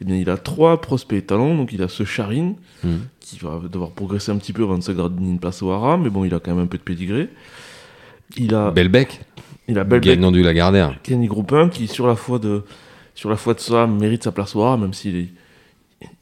eh 0.00 0.04
bien, 0.04 0.16
il 0.16 0.30
a 0.30 0.36
trois 0.36 0.80
prospects 0.80 1.18
étalons. 1.18 1.56
Donc 1.56 1.72
il 1.72 1.82
a 1.82 1.88
ce 1.88 2.04
Charine, 2.04 2.54
Mhm. 2.84 3.00
qui 3.20 3.38
va 3.40 3.60
devoir 3.70 3.90
progresser 3.90 4.30
un 4.30 4.36
petit 4.36 4.52
peu 4.52 4.62
avant 4.62 4.78
de 4.78 4.82
se 4.82 4.92
garder 4.92 5.22
une 5.24 5.38
place 5.40 5.60
au 5.62 5.70
Hara, 5.72 5.96
mais 5.96 6.08
bon, 6.10 6.24
il 6.24 6.32
a 6.34 6.38
quand 6.40 6.54
même 6.54 6.64
un 6.64 6.68
peu 6.68 6.78
de 6.78 6.82
pédigré. 6.84 7.28
Il 8.36 8.54
a, 8.54 8.70
Belbec, 8.70 9.20
il 9.68 9.78
a 9.78 9.84
Belbec, 9.84 10.04
gagnant 10.16 10.30
du 10.32 10.42
Lagardère. 10.42 10.98
Kenny 11.02 11.26
Groupe 11.26 11.52
1 11.52 11.68
qui 11.68 11.86
sur 11.88 12.06
la 12.06 12.16
foi 12.16 12.38
de 12.38 12.62
sur 13.14 13.28
la 13.28 13.36
foi 13.36 13.52
de 13.54 13.60
ça 13.60 13.86
mérite 13.86 14.22
sa 14.24 14.32
place 14.32 14.56
au 14.56 14.62
Hara, 14.62 14.76
même 14.78 14.94
s'il 14.94 15.16
est- 15.16 15.28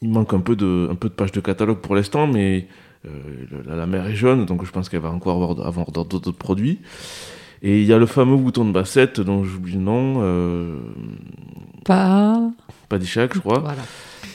il 0.03 0.09
manque 0.09 0.35
un 0.35 0.41
peu 0.41 0.57
de 0.57 0.89
un 0.91 0.95
peu 0.97 1.09
de 1.09 1.15
pages 1.15 1.31
de 1.33 1.41
catalogue 1.41 1.79
pour 1.79 1.95
l'instant 1.95 2.27
mais 2.27 2.67
la, 3.05 3.77
la 3.77 3.87
mer 3.87 4.07
est 4.07 4.15
jaune 4.15 4.45
donc 4.47 4.65
je 4.65 4.71
pense 4.71 4.89
qu'elle 4.89 5.01
va 5.01 5.11
encore 5.11 5.43
avoir, 5.43 5.67
avoir 5.67 5.91
d'autres 5.91 6.33
produits 6.33 6.79
et 7.63 7.81
il 7.81 7.87
y 7.87 7.93
a 7.93 7.99
le 7.99 8.07
fameux 8.07 8.37
bouton 8.37 8.65
de 8.65 8.73
bassette 8.73 9.21
dont 9.21 9.45
j'oublie 9.45 9.75
le 9.75 9.81
nom 9.81 10.17
euh, 10.19 10.79
Pas. 11.85 12.51
pas 12.89 12.99
d'Ishak 12.99 13.35
je 13.35 13.41
crois 13.41 13.59
Voilà. 13.61 13.83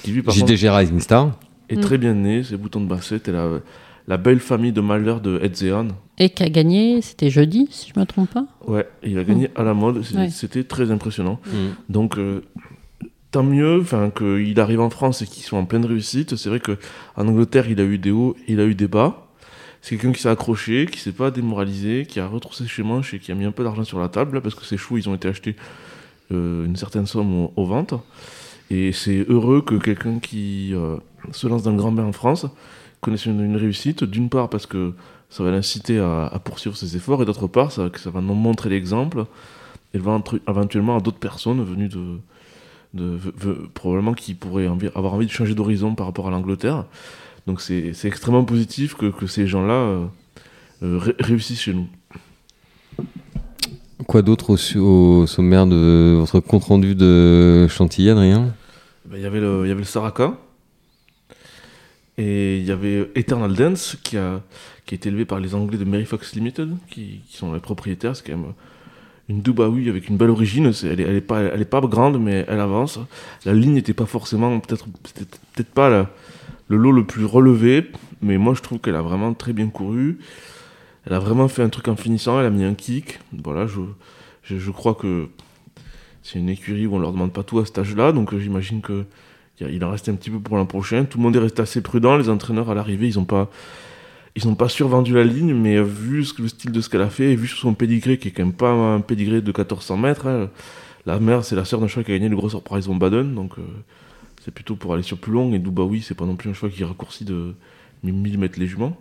qui 0.03 0.12
lui 0.12 0.22
par 0.24 0.34
JDG 0.34 0.69
Rising 0.69 1.00
Star. 1.00 1.31
est 1.69 1.75
Mm. 1.77 1.79
très 1.81 1.98
bien 1.98 2.13
né 2.13 2.43
c'est 2.43 2.57
bouton 2.57 2.81
de 2.81 2.88
bassette 2.88 3.27
et 3.27 3.31
la, 3.31 3.60
la 4.07 4.17
belle 4.17 4.39
famille 4.39 4.72
de 4.72 4.81
Malder 4.81 5.15
de 5.24 5.39
Edzean 5.43 5.88
Et 6.19 6.29
qui 6.29 6.43
a 6.43 6.50
gagné, 6.50 7.01
c'était 7.01 7.29
jeudi, 7.31 7.67
si 7.72 7.91
je 7.93 8.00
me 8.00 8.05
trompe 8.05 8.29
pas. 8.31 8.45
ouais 8.67 8.88
il 9.03 9.17
a 9.19 9.24
gagné 9.24 9.50
à 9.55 9.63
la 9.63 9.74
mode 9.74 9.98
Ouais. 9.98 10.29
c'était 10.29 10.63
très 10.63 10.91
impressionnant 10.91 11.39
Mhm. 11.48 11.75
Donc, 11.89 12.17
euh, 12.17 12.41
tant 13.36 13.44
mieux, 13.44 13.82
enfin 13.82 14.12
qu'il 14.12 14.58
arrive 14.62 14.80
en 14.80 14.89
France 14.89 15.22
et 15.22 15.25
qu'il 15.25 15.44
soit 15.44 15.60
en 15.60 15.65
pleine 15.65 15.86
réussite. 15.86 16.38
C'est 16.38 16.48
vrai 16.48 16.62
que 16.62 16.77
en 17.18 17.27
Angleterre, 17.27 17.70
il 17.70 17.82
a 17.82 17.84
eu 17.84 17.98
des 17.98 18.12
hauts, 18.12 18.34
il 18.48 18.62
a 18.62 18.63
eu 18.63 18.75
des 18.75 18.88
bas. 18.88 19.27
C'est 19.82 19.98
quelqu'un 19.98 20.13
qui 20.13 20.22
s'est 20.22 20.30
accroché, 20.30 20.86
qui 20.89 21.00
s'est 21.00 21.12
pas 21.12 21.32
démoralisé, 21.32 22.06
qui 22.06 22.22
a 22.22 22.27
retroussé 22.27 22.63
ses 22.65 22.82
manches 22.82 23.13
et 23.13 23.20
qui 23.20 23.34
a 23.34 23.36
mis 23.36 23.44
un 23.44 23.51
peu 23.51 23.65
d'argent 23.65 23.84
sur 23.84 24.00
la 24.00 24.08
table 24.08 24.39
parce 24.39 24.56
que 24.56 24.63
ses 24.63 24.77
chevaux, 24.77 24.98
ils 24.98 25.10
ont 25.10 25.15
été 25.15 25.27
achetés 25.27 25.58
euh, 26.32 26.65
une 26.65 26.77
certaine 26.77 27.06
somme 27.06 27.50
aux, 27.54 27.65
ventes. 27.65 27.94
Et 28.70 28.94
c'est 28.94 29.25
heureux 29.27 29.62
que 29.62 29.75
quelqu'un 29.75 30.20
qui 30.20 30.74
euh, 30.74 30.96
se 31.34 31.46
lance 31.48 31.63
dans 31.63 31.72
le 31.72 31.77
grand 31.77 31.92
bain 31.92 32.06
en 32.06 32.13
France 32.13 32.46
connaisse 33.01 33.25
une, 33.25 33.58
réussite, 33.58 34.06
d'une 34.06 34.30
part 34.30 34.50
parce 34.50 34.65
que 34.65 34.94
ça 35.30 35.44
va 35.44 35.51
l'inciter 35.51 36.00
à, 36.00 36.39
poursuivre 36.42 36.77
ses 36.77 36.96
efforts, 36.96 37.22
et 37.22 37.25
d'autre 37.25 37.48
part, 37.48 37.74
ça, 37.74 37.89
que 37.89 38.00
ça 38.00 38.12
va 38.12 38.22
nous 38.22 38.34
montrer 38.34 38.70
l'exemple, 38.70 39.25
et 39.94 39.98
va 39.98 40.22
éventuellement 40.48 40.96
à 40.96 41.01
d'autres 41.01 41.20
personnes 41.20 41.62
venues 41.62 41.89
de, 41.89 42.20
de, 42.96 43.20
probablement 43.74 44.14
qui 44.14 44.34
pourraient 44.34 44.68
envie- 44.68 44.90
avoir 44.96 45.14
envie 45.14 45.25
de 45.28 45.32
changer 45.32 45.54
d'horizon 45.54 45.94
par 45.96 46.08
rapport 46.08 46.28
à 46.28 46.32
l'Angleterre. 46.32 46.86
Donc 47.46 47.62
c'est 47.62 47.94
extrêmement 48.06 48.44
positif 48.46 48.96
que, 48.96 49.12
que 49.12 49.28
ces 49.28 49.46
gens-là 49.46 49.74
euh, 49.74 50.06
euh, 50.84 50.98
ré- 50.98 51.16
réussissent 51.20 51.62
chez 51.62 51.74
nous. 51.74 51.88
Quoi 54.08 54.22
d'autre 54.22 54.58
au, 54.78 55.25
sommaire 55.28 55.68
de 55.68 56.16
votre 56.20 56.40
compte 56.40 56.64
rendu 56.66 56.96
de 56.96 57.68
Chantilly, 57.70 58.10
Adrien? 58.10 58.54
Ben, 59.06 59.18
Il 59.18 59.24
y 59.24 59.25
avait 59.25 59.40
le, 59.40 59.62
il 59.66 59.70
y 59.70 59.72
avait 59.72 59.82
le 59.82 59.86
Saraka. 59.86 60.38
Et 62.18 62.60
il 62.60 62.66
y 62.66 62.72
avait 62.72 63.12
Eternal 63.16 63.54
Dance 63.54 63.98
qui 64.02 64.16
a, 64.18 64.42
qui 64.86 64.94
a 64.94 64.96
été 64.96 65.10
élevé 65.10 65.25
par 65.25 65.40
les 65.40 65.54
Anglais 65.54 65.78
de 65.78 65.84
Mary 65.84 66.06
Fox 66.06 66.34
Limited, 66.34 66.70
qui, 66.90 67.20
qui 67.28 67.38
sont 67.38 67.54
les 67.54 67.60
propriétaires. 67.60 68.16
C'est 68.16 68.25
quand 68.25 68.38
même 68.38 68.54
une 69.27 69.41
Dubaoui 69.41 69.89
avec 69.89 70.08
une 70.10 70.17
belle 70.17 70.29
origine. 70.29 70.72
Elle, 70.84 71.00
est, 71.00 71.22
pas, 71.22 71.82
grande, 71.82 72.22
mais 72.22 72.46
elle 72.48 72.60
avance. 72.60 73.00
La 73.46 73.53
ligne 73.53 73.74
n'était 73.74 73.94
pas 73.94 74.05
forcément, 74.05 74.60
peut-être 74.60 74.86
peut 75.55 75.63
pas 75.63 76.08
le 76.67 76.77
lot 76.77 76.91
le 76.91 77.05
plus 77.05 77.25
relevé, 77.25 77.91
mais 78.22 78.38
moi 78.38 78.53
je 78.53 78.62
trouve 78.62 78.79
qu'elle 78.79 78.96
a 78.96 79.01
vraiment 79.01 79.34
très 79.34 79.53
bien 79.53 79.67
couru. 79.67 80.20
Elle 81.05 81.13
a 81.13 81.20
vraiment 81.20 81.48
fait 81.48 81.62
un 81.62 81.70
truc 81.70 81.88
en 81.88 81.96
finissant, 81.96 82.39
elle 82.39 82.48
a 82.48 82.50
mis 82.50 82.63
un 82.63 82.74
kick. 82.74 83.20
Voilà, 83.44 83.67
je, 83.67 84.72
crois 84.72 84.96
que 84.96 85.27
c'est 86.24 86.39
une 86.39 86.50
écurie 86.50 86.88
où 86.88 86.96
on 86.96 87.00
leur 87.00 87.12
demande 87.12 87.32
pas 87.32 87.44
tout 87.44 87.60
à 87.60 87.65
cet 87.65 87.77
âge-là, 87.77 88.12
donc 88.12 88.34
euh, 88.34 88.39
j'imagine 88.39 88.82
que 88.82 89.05
il 89.62 89.86
en 89.86 89.91
reste 89.91 90.10
un 90.10 90.15
petit 90.15 90.29
peu 90.29 90.39
pour 90.39 90.58
l'an 90.58 90.65
prochain. 90.65 91.05
Tout 91.05 91.17
le 91.17 91.24
monde 91.24 91.36
est 91.38 91.39
resté 91.39 91.62
assez 91.62 91.82
prudent. 91.82 92.17
Les 92.17 92.27
entraîneurs 92.27 92.70
à 92.70 92.75
l'arrivée, 92.75 93.08
ils 93.08 93.17
ont 93.17 93.24
pas, 93.24 93.50
ils 94.36 94.48
ont 94.48 94.56
pas 94.56 94.68
survendu 94.70 95.13
la 95.13 95.24
ligne, 95.24 95.54
mais 95.54 95.82
vu 95.82 96.25
le 96.39 96.48
style 96.48 96.72
de 96.72 96.82
ce 96.82 96.89
qu'elle 96.89 97.01
a 97.01 97.10
fait, 97.10 97.32
et 97.32 97.36
vu 97.36 97.48
son 97.48 97.74
pédigré 97.74 98.18
qui 98.18 98.27
est 98.30 98.32
quand 98.32 98.44
même 98.44 98.54
pas 98.54 98.70
un 98.72 99.00
pédigré 99.01 99.42
de 99.42 99.48
1400 99.48 99.98
mètres, 99.98 100.27
hein, 100.27 100.50
la 101.06 101.20
mère 101.20 101.46
c'est 101.46 101.56
la 101.56 101.65
sœur 101.65 101.80
d'un 101.80 101.88
cheval 101.88 102.04
qui 102.06 102.12
a 102.12 102.15
gagné 102.15 102.30
le 102.30 102.36
gros 102.36 102.54
Horizon 102.54 102.96
Baden, 102.96 103.34
donc 103.34 103.58
euh, 103.58 103.62
c'est 104.44 104.51
plutôt 104.54 104.75
pour 104.75 104.94
aller 104.94 105.04
sur 105.04 105.18
plus 105.18 105.32
long. 105.32 105.54
Et 105.54 105.60
Dubaoui, 105.60 106.01
c'est 106.01 106.15
pas 106.15 106.25
non 106.25 106.36
plus 106.36 106.50
un 106.50 106.54
cheval 106.54 106.72
qui 106.72 106.84
raccourcit 106.84 107.25
de 107.25 107.54
1000 108.04 108.38
mètres 108.38 108.60
les 108.60 108.68
juments. 108.68 108.98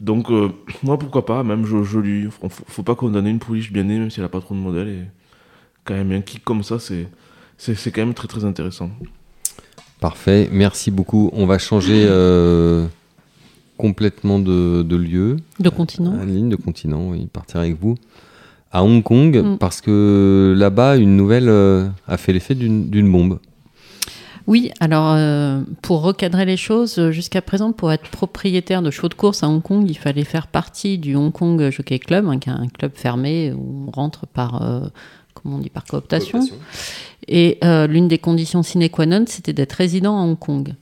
Donc 0.00 0.30
euh, 0.30 0.50
moi 0.82 0.98
pourquoi 0.98 1.24
pas, 1.26 1.42
même 1.42 1.66
je, 1.66 1.82
je 1.82 1.98
lui, 1.98 2.28
faut, 2.30 2.48
faut- 2.48 2.82
pas 2.82 2.94
condamner 2.94 3.30
une 3.30 3.38
pouliche 3.40 3.72
bien 3.72 3.84
née, 3.84 3.98
même 3.98 4.10
si 4.10 4.20
elle 4.20 4.26
a 4.26 4.28
pas 4.28 4.40
trop 4.40 4.54
de 4.54 4.60
modèles. 4.60 4.88
Et 4.88 5.02
quand 5.84 5.94
même 5.94 6.12
un 6.12 6.20
kick 6.20 6.44
comme 6.44 6.62
ça, 6.62 6.78
c'est 6.78 7.08
c'est 7.58 7.74
c'est 7.74 7.90
quand 7.90 8.02
même 8.02 8.14
très 8.14 8.28
très 8.28 8.44
intéressant. 8.44 8.90
Parfait, 10.00 10.48
merci 10.52 10.90
beaucoup. 10.90 11.30
On 11.32 11.46
va 11.46 11.58
changer 11.58 12.04
euh, 12.06 12.86
complètement 13.76 14.38
de, 14.38 14.82
de 14.82 14.96
lieu, 14.96 15.36
De 15.60 15.68
continent. 15.68 16.14
à 16.20 16.24
ligne 16.24 16.48
de 16.48 16.56
continent, 16.56 17.08
oui, 17.10 17.26
partir 17.32 17.60
avec 17.60 17.78
vous 17.80 17.96
à 18.72 18.82
Hong 18.82 19.02
Kong, 19.04 19.36
Mm. 19.40 19.58
parce 19.58 19.80
que 19.80 20.52
là-bas, 20.56 20.96
une 20.96 21.16
nouvelle 21.16 21.48
euh, 21.48 21.86
a 22.08 22.16
fait 22.16 22.32
l'effet 22.32 22.56
d'une 22.56 23.10
bombe. 23.12 23.38
Oui, 24.46 24.70
alors 24.80 25.14
euh, 25.16 25.60
pour 25.80 26.02
recadrer 26.02 26.44
les 26.44 26.56
choses, 26.58 26.98
euh, 26.98 27.10
jusqu'à 27.12 27.40
présent, 27.40 27.72
pour 27.72 27.92
être 27.92 28.10
propriétaire 28.10 28.82
de 28.82 28.90
chevaux 28.90 29.08
de 29.08 29.14
course 29.14 29.42
à 29.42 29.48
Hong 29.48 29.62
Kong, 29.62 29.86
il 29.88 29.96
fallait 29.96 30.24
faire 30.24 30.48
partie 30.48 30.98
du 30.98 31.14
Hong 31.16 31.32
Kong 31.32 31.70
Jockey 31.70 31.98
Club, 31.98 32.26
hein, 32.28 32.38
qui 32.38 32.50
est 32.50 32.52
un 32.52 32.66
club 32.66 32.92
fermé 32.94 33.52
où 33.52 33.86
on 33.86 33.90
rentre 33.90 34.26
par, 34.26 34.60
euh, 34.62 34.80
comment 35.34 35.56
on 35.56 35.58
dit, 35.60 35.70
par 35.70 35.84
cooptation. 35.84 36.40
Et 37.26 37.56
euh, 37.64 37.86
l'une 37.86 38.06
des 38.08 38.18
conditions 38.18 38.62
sine 38.62 38.86
qua 38.90 39.06
non, 39.06 39.24
c'était 39.26 39.54
d'être 39.54 39.72
résident 39.72 40.18
à 40.18 40.22
Hong 40.24 40.38
Kong. 40.38 40.74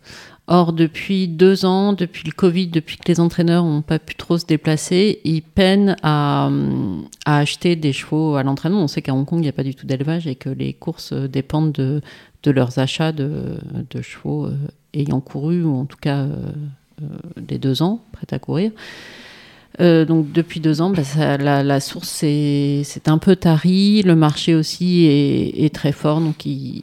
Or, 0.54 0.74
depuis 0.74 1.28
deux 1.28 1.64
ans, 1.64 1.94
depuis 1.94 2.24
le 2.26 2.32
Covid, 2.32 2.66
depuis 2.66 2.98
que 2.98 3.08
les 3.08 3.20
entraîneurs 3.20 3.64
n'ont 3.64 3.80
pas 3.80 3.98
pu 3.98 4.14
trop 4.16 4.36
se 4.36 4.44
déplacer, 4.44 5.18
ils 5.24 5.40
peinent 5.40 5.96
à, 6.02 6.48
hum, 6.48 7.06
à 7.24 7.38
acheter 7.38 7.74
des 7.74 7.94
chevaux 7.94 8.36
à 8.36 8.42
l'entraînement. 8.42 8.82
On 8.82 8.86
sait 8.86 9.00
qu'à 9.00 9.14
Hong 9.14 9.24
Kong, 9.24 9.38
il 9.38 9.44
n'y 9.44 9.48
a 9.48 9.52
pas 9.52 9.62
du 9.62 9.74
tout 9.74 9.86
d'élevage 9.86 10.26
et 10.26 10.34
que 10.34 10.50
les 10.50 10.74
courses 10.74 11.14
euh, 11.14 11.26
dépendent 11.26 11.72
de, 11.72 12.02
leurs 12.44 12.78
achats 12.78 13.12
de, 13.12 13.56
chevaux 14.02 14.44
euh, 14.44 14.52
ayant 14.92 15.22
couru, 15.22 15.62
ou 15.64 15.74
en 15.74 15.86
tout 15.86 15.96
cas 15.98 16.18
euh, 16.18 16.36
euh, 17.00 17.06
des 17.40 17.58
deux 17.58 17.80
ans, 17.80 18.04
prêts 18.12 18.26
à 18.30 18.38
courir. 18.38 18.72
Euh, 19.80 20.04
donc 20.04 20.32
depuis 20.32 20.60
deux 20.60 20.82
ans, 20.82 20.90
bah, 20.90 21.38
la, 21.38 21.80
source 21.80 22.10
s'est 22.10 22.84
un 23.06 23.16
peu 23.16 23.36
tarie, 23.36 24.02
le 24.02 24.16
marché 24.16 24.54
aussi 24.54 25.06
est, 25.06 25.64
est 25.64 25.74
très 25.74 25.92
fort, 25.92 26.20
donc 26.20 26.44
ils, 26.44 26.82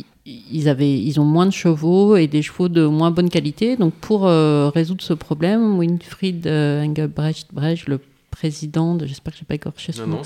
ils, 0.51 0.69
avaient, 0.69 0.99
ils 0.99 1.19
ont 1.19 1.25
moins 1.25 1.45
de 1.45 1.51
chevaux 1.51 2.15
et 2.15 2.27
des 2.27 2.41
chevaux 2.41 2.69
de 2.69 2.85
moins 2.85 3.11
bonne 3.11 3.29
qualité. 3.29 3.75
Donc 3.77 3.93
pour 3.93 4.27
euh, 4.27 4.69
résoudre 4.69 5.01
ce 5.03 5.13
problème, 5.13 5.77
Winfried 5.79 6.45
euh, 6.47 6.83
Engelbrecht 6.83 7.47
Brecht, 7.53 7.87
le 7.87 7.99
président, 8.31 8.95
de, 8.95 9.05
j'espère 9.05 9.33
que 9.33 9.39
je 9.39 9.43
n'ai 9.43 9.47
pas 9.47 9.55
écorché 9.55 9.91
son 9.91 10.05
nom, 10.07 10.21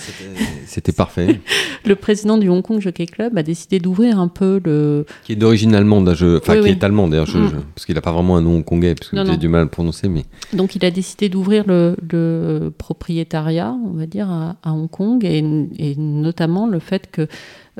C'était 0.67 0.91
parfait. 0.91 1.39
le 1.85 1.95
président 1.95 2.37
du 2.37 2.47
Hong 2.49 2.61
Kong 2.61 2.79
Jockey 2.79 3.05
Club 3.07 3.37
a 3.37 3.43
décidé 3.43 3.79
d'ouvrir 3.79 4.19
un 4.19 4.27
peu 4.27 4.61
le, 4.63 5.05
qui 5.23 5.31
est 5.31 5.35
d'origine 5.35 5.73
allemande, 5.73 6.13
je... 6.13 6.37
enfin 6.37 6.53
Oui, 6.53 6.59
qui 6.59 6.65
oui. 6.65 6.69
est 6.71 6.83
allemand 6.83 7.07
d'ailleurs, 7.07 7.27
Mm. 7.29 7.63
parce 7.73 7.85
qu'il 7.85 7.95
n'a 7.95 8.01
pas 8.01 8.11
vraiment 8.11 8.35
un 8.37 8.41
nom 8.41 8.57
hongkongais, 8.57 8.93
parce 8.93 9.09
que 9.09 9.15
Non, 9.15 9.23
j'ai 9.25 9.31
non. 9.31 9.37
du 9.37 9.47
mal 9.47 9.61
à 9.61 9.63
le 9.63 9.69
prononcer, 9.69 10.09
mais 10.09 10.25
Donc 10.51 10.75
il 10.75 10.85
a 10.85 10.91
décidé 10.91 11.29
d'ouvrir 11.29 11.63
le, 11.65 11.95
le 12.11 12.71
propriétariat, 12.77 13.73
on 13.83 13.91
va 13.97 14.05
dire, 14.05 14.29
à, 14.29 14.57
à 14.63 14.73
Hong 14.73 14.89
Kong, 14.91 15.23
et, 15.25 15.37
et 15.79 15.95
notamment 15.95 16.67
le 16.67 16.79
fait 16.79 17.09
que, 17.09 17.27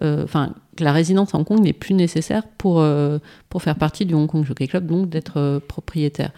euh, 0.01 0.23
enfin, 0.23 0.53
que 0.75 0.83
la 0.83 0.91
résidence 0.91 1.33
à 1.33 1.37
Hong 1.37 1.45
Kong 1.45 1.59
n'est 1.61 1.73
plus 1.73 1.93
nécessaire 1.93 2.43
pour, 2.57 2.79
euh, 2.79 3.19
pour 3.49 3.61
faire 3.61 3.75
partie 3.75 4.05
du 4.05 4.13
Hong 4.13 4.27
Kong 4.27 4.45
Jockey 4.45 4.67
Club, 4.67 4.87
donc 4.87 5.09
d'être 5.09 5.37
euh, 5.37 5.59
propriétaire. 5.65 6.31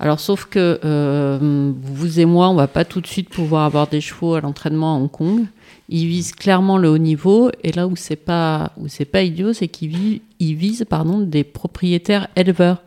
Alors 0.00 0.18
sauf 0.18 0.46
que 0.46 0.80
euh, 0.84 1.72
vous 1.80 2.20
et 2.20 2.24
moi, 2.24 2.48
on 2.48 2.54
va 2.54 2.66
pas 2.66 2.84
tout 2.84 3.00
de 3.00 3.06
suite 3.06 3.28
pouvoir 3.28 3.64
avoir 3.64 3.86
des 3.86 4.00
chevaux 4.00 4.34
à 4.34 4.40
l'entraînement 4.40 4.96
à 4.96 4.98
Hong 4.98 5.10
Kong. 5.10 5.44
Ils 5.88 6.06
visent 6.06 6.32
clairement 6.32 6.78
le 6.78 6.88
haut 6.88 6.98
niveau, 6.98 7.50
et 7.62 7.72
là 7.72 7.86
où 7.86 7.94
c'est 7.94 8.16
pas 8.16 8.72
pas 9.12 9.22
idiot, 9.22 9.52
c'est 9.52 9.68
qu'ils 9.68 9.90
vi- 9.90 10.22
ils 10.40 10.54
visent 10.54 10.84
pardon 10.88 11.20
des 11.20 11.44
propriétaires 11.44 12.28
éleveurs. 12.36 12.82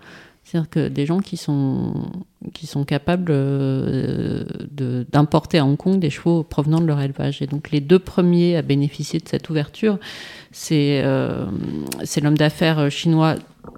C'est-à-dire 0.47 0.69
que 0.69 0.87
des 0.87 1.05
gens 1.05 1.19
qui 1.19 1.35
sont, 1.35 1.93
qui 2.53 2.67
sont 2.67 2.85
capables 2.85 3.31
euh, 3.31 4.45
d'importer 5.11 5.57
à 5.57 5.65
Hong 5.65 5.75
Kong 5.75 5.99
des 5.99 6.09
chevaux 6.09 6.43
provenant 6.43 6.79
de 6.79 6.85
leur 6.85 7.01
élevage. 7.01 7.41
Et 7.41 7.47
donc 7.47 7.69
les 7.69 7.81
deux 7.81 7.99
premiers 7.99 8.55
à 8.55 8.61
bénéficier 8.61 9.19
de 9.19 9.27
cette 9.27 9.49
ouverture, 9.49 9.99
c'est 10.53 11.01
euh, 11.03 11.47
l'homme 12.23 12.37
d'affaires 12.37 12.89
chinois. 12.89 13.35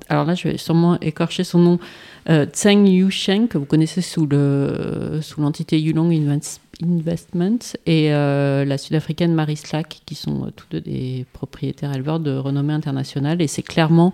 Alors 0.09 0.25
là, 0.25 0.35
je 0.35 0.47
vais 0.47 0.57
sûrement 0.57 0.99
écorcher 0.99 1.43
son 1.43 1.57
nom, 1.57 1.79
euh, 2.29 2.45
Tseng 2.45 2.85
Yusheng, 2.87 3.47
que 3.47 3.57
vous 3.57 3.65
connaissez 3.65 4.01
sous 4.01 4.27
le 4.27 5.21
sous 5.23 5.41
l'entité 5.41 5.81
Yulong 5.81 6.11
Invest- 6.11 6.59
Investments, 6.83 7.73
et 7.87 8.11
la 8.11 8.77
sud-africaine 8.77 9.33
Marie 9.33 9.57
Slack, 9.57 10.01
qui 10.05 10.13
sont 10.13 10.51
tous 10.55 10.67
deux 10.69 10.81
des 10.81 11.25
propriétaires 11.33 11.93
éleveurs 11.93 12.19
de 12.19 12.37
renommée 12.37 12.73
internationale. 12.73 13.41
Et 13.41 13.47
c'est 13.47 13.63
clairement 13.63 14.13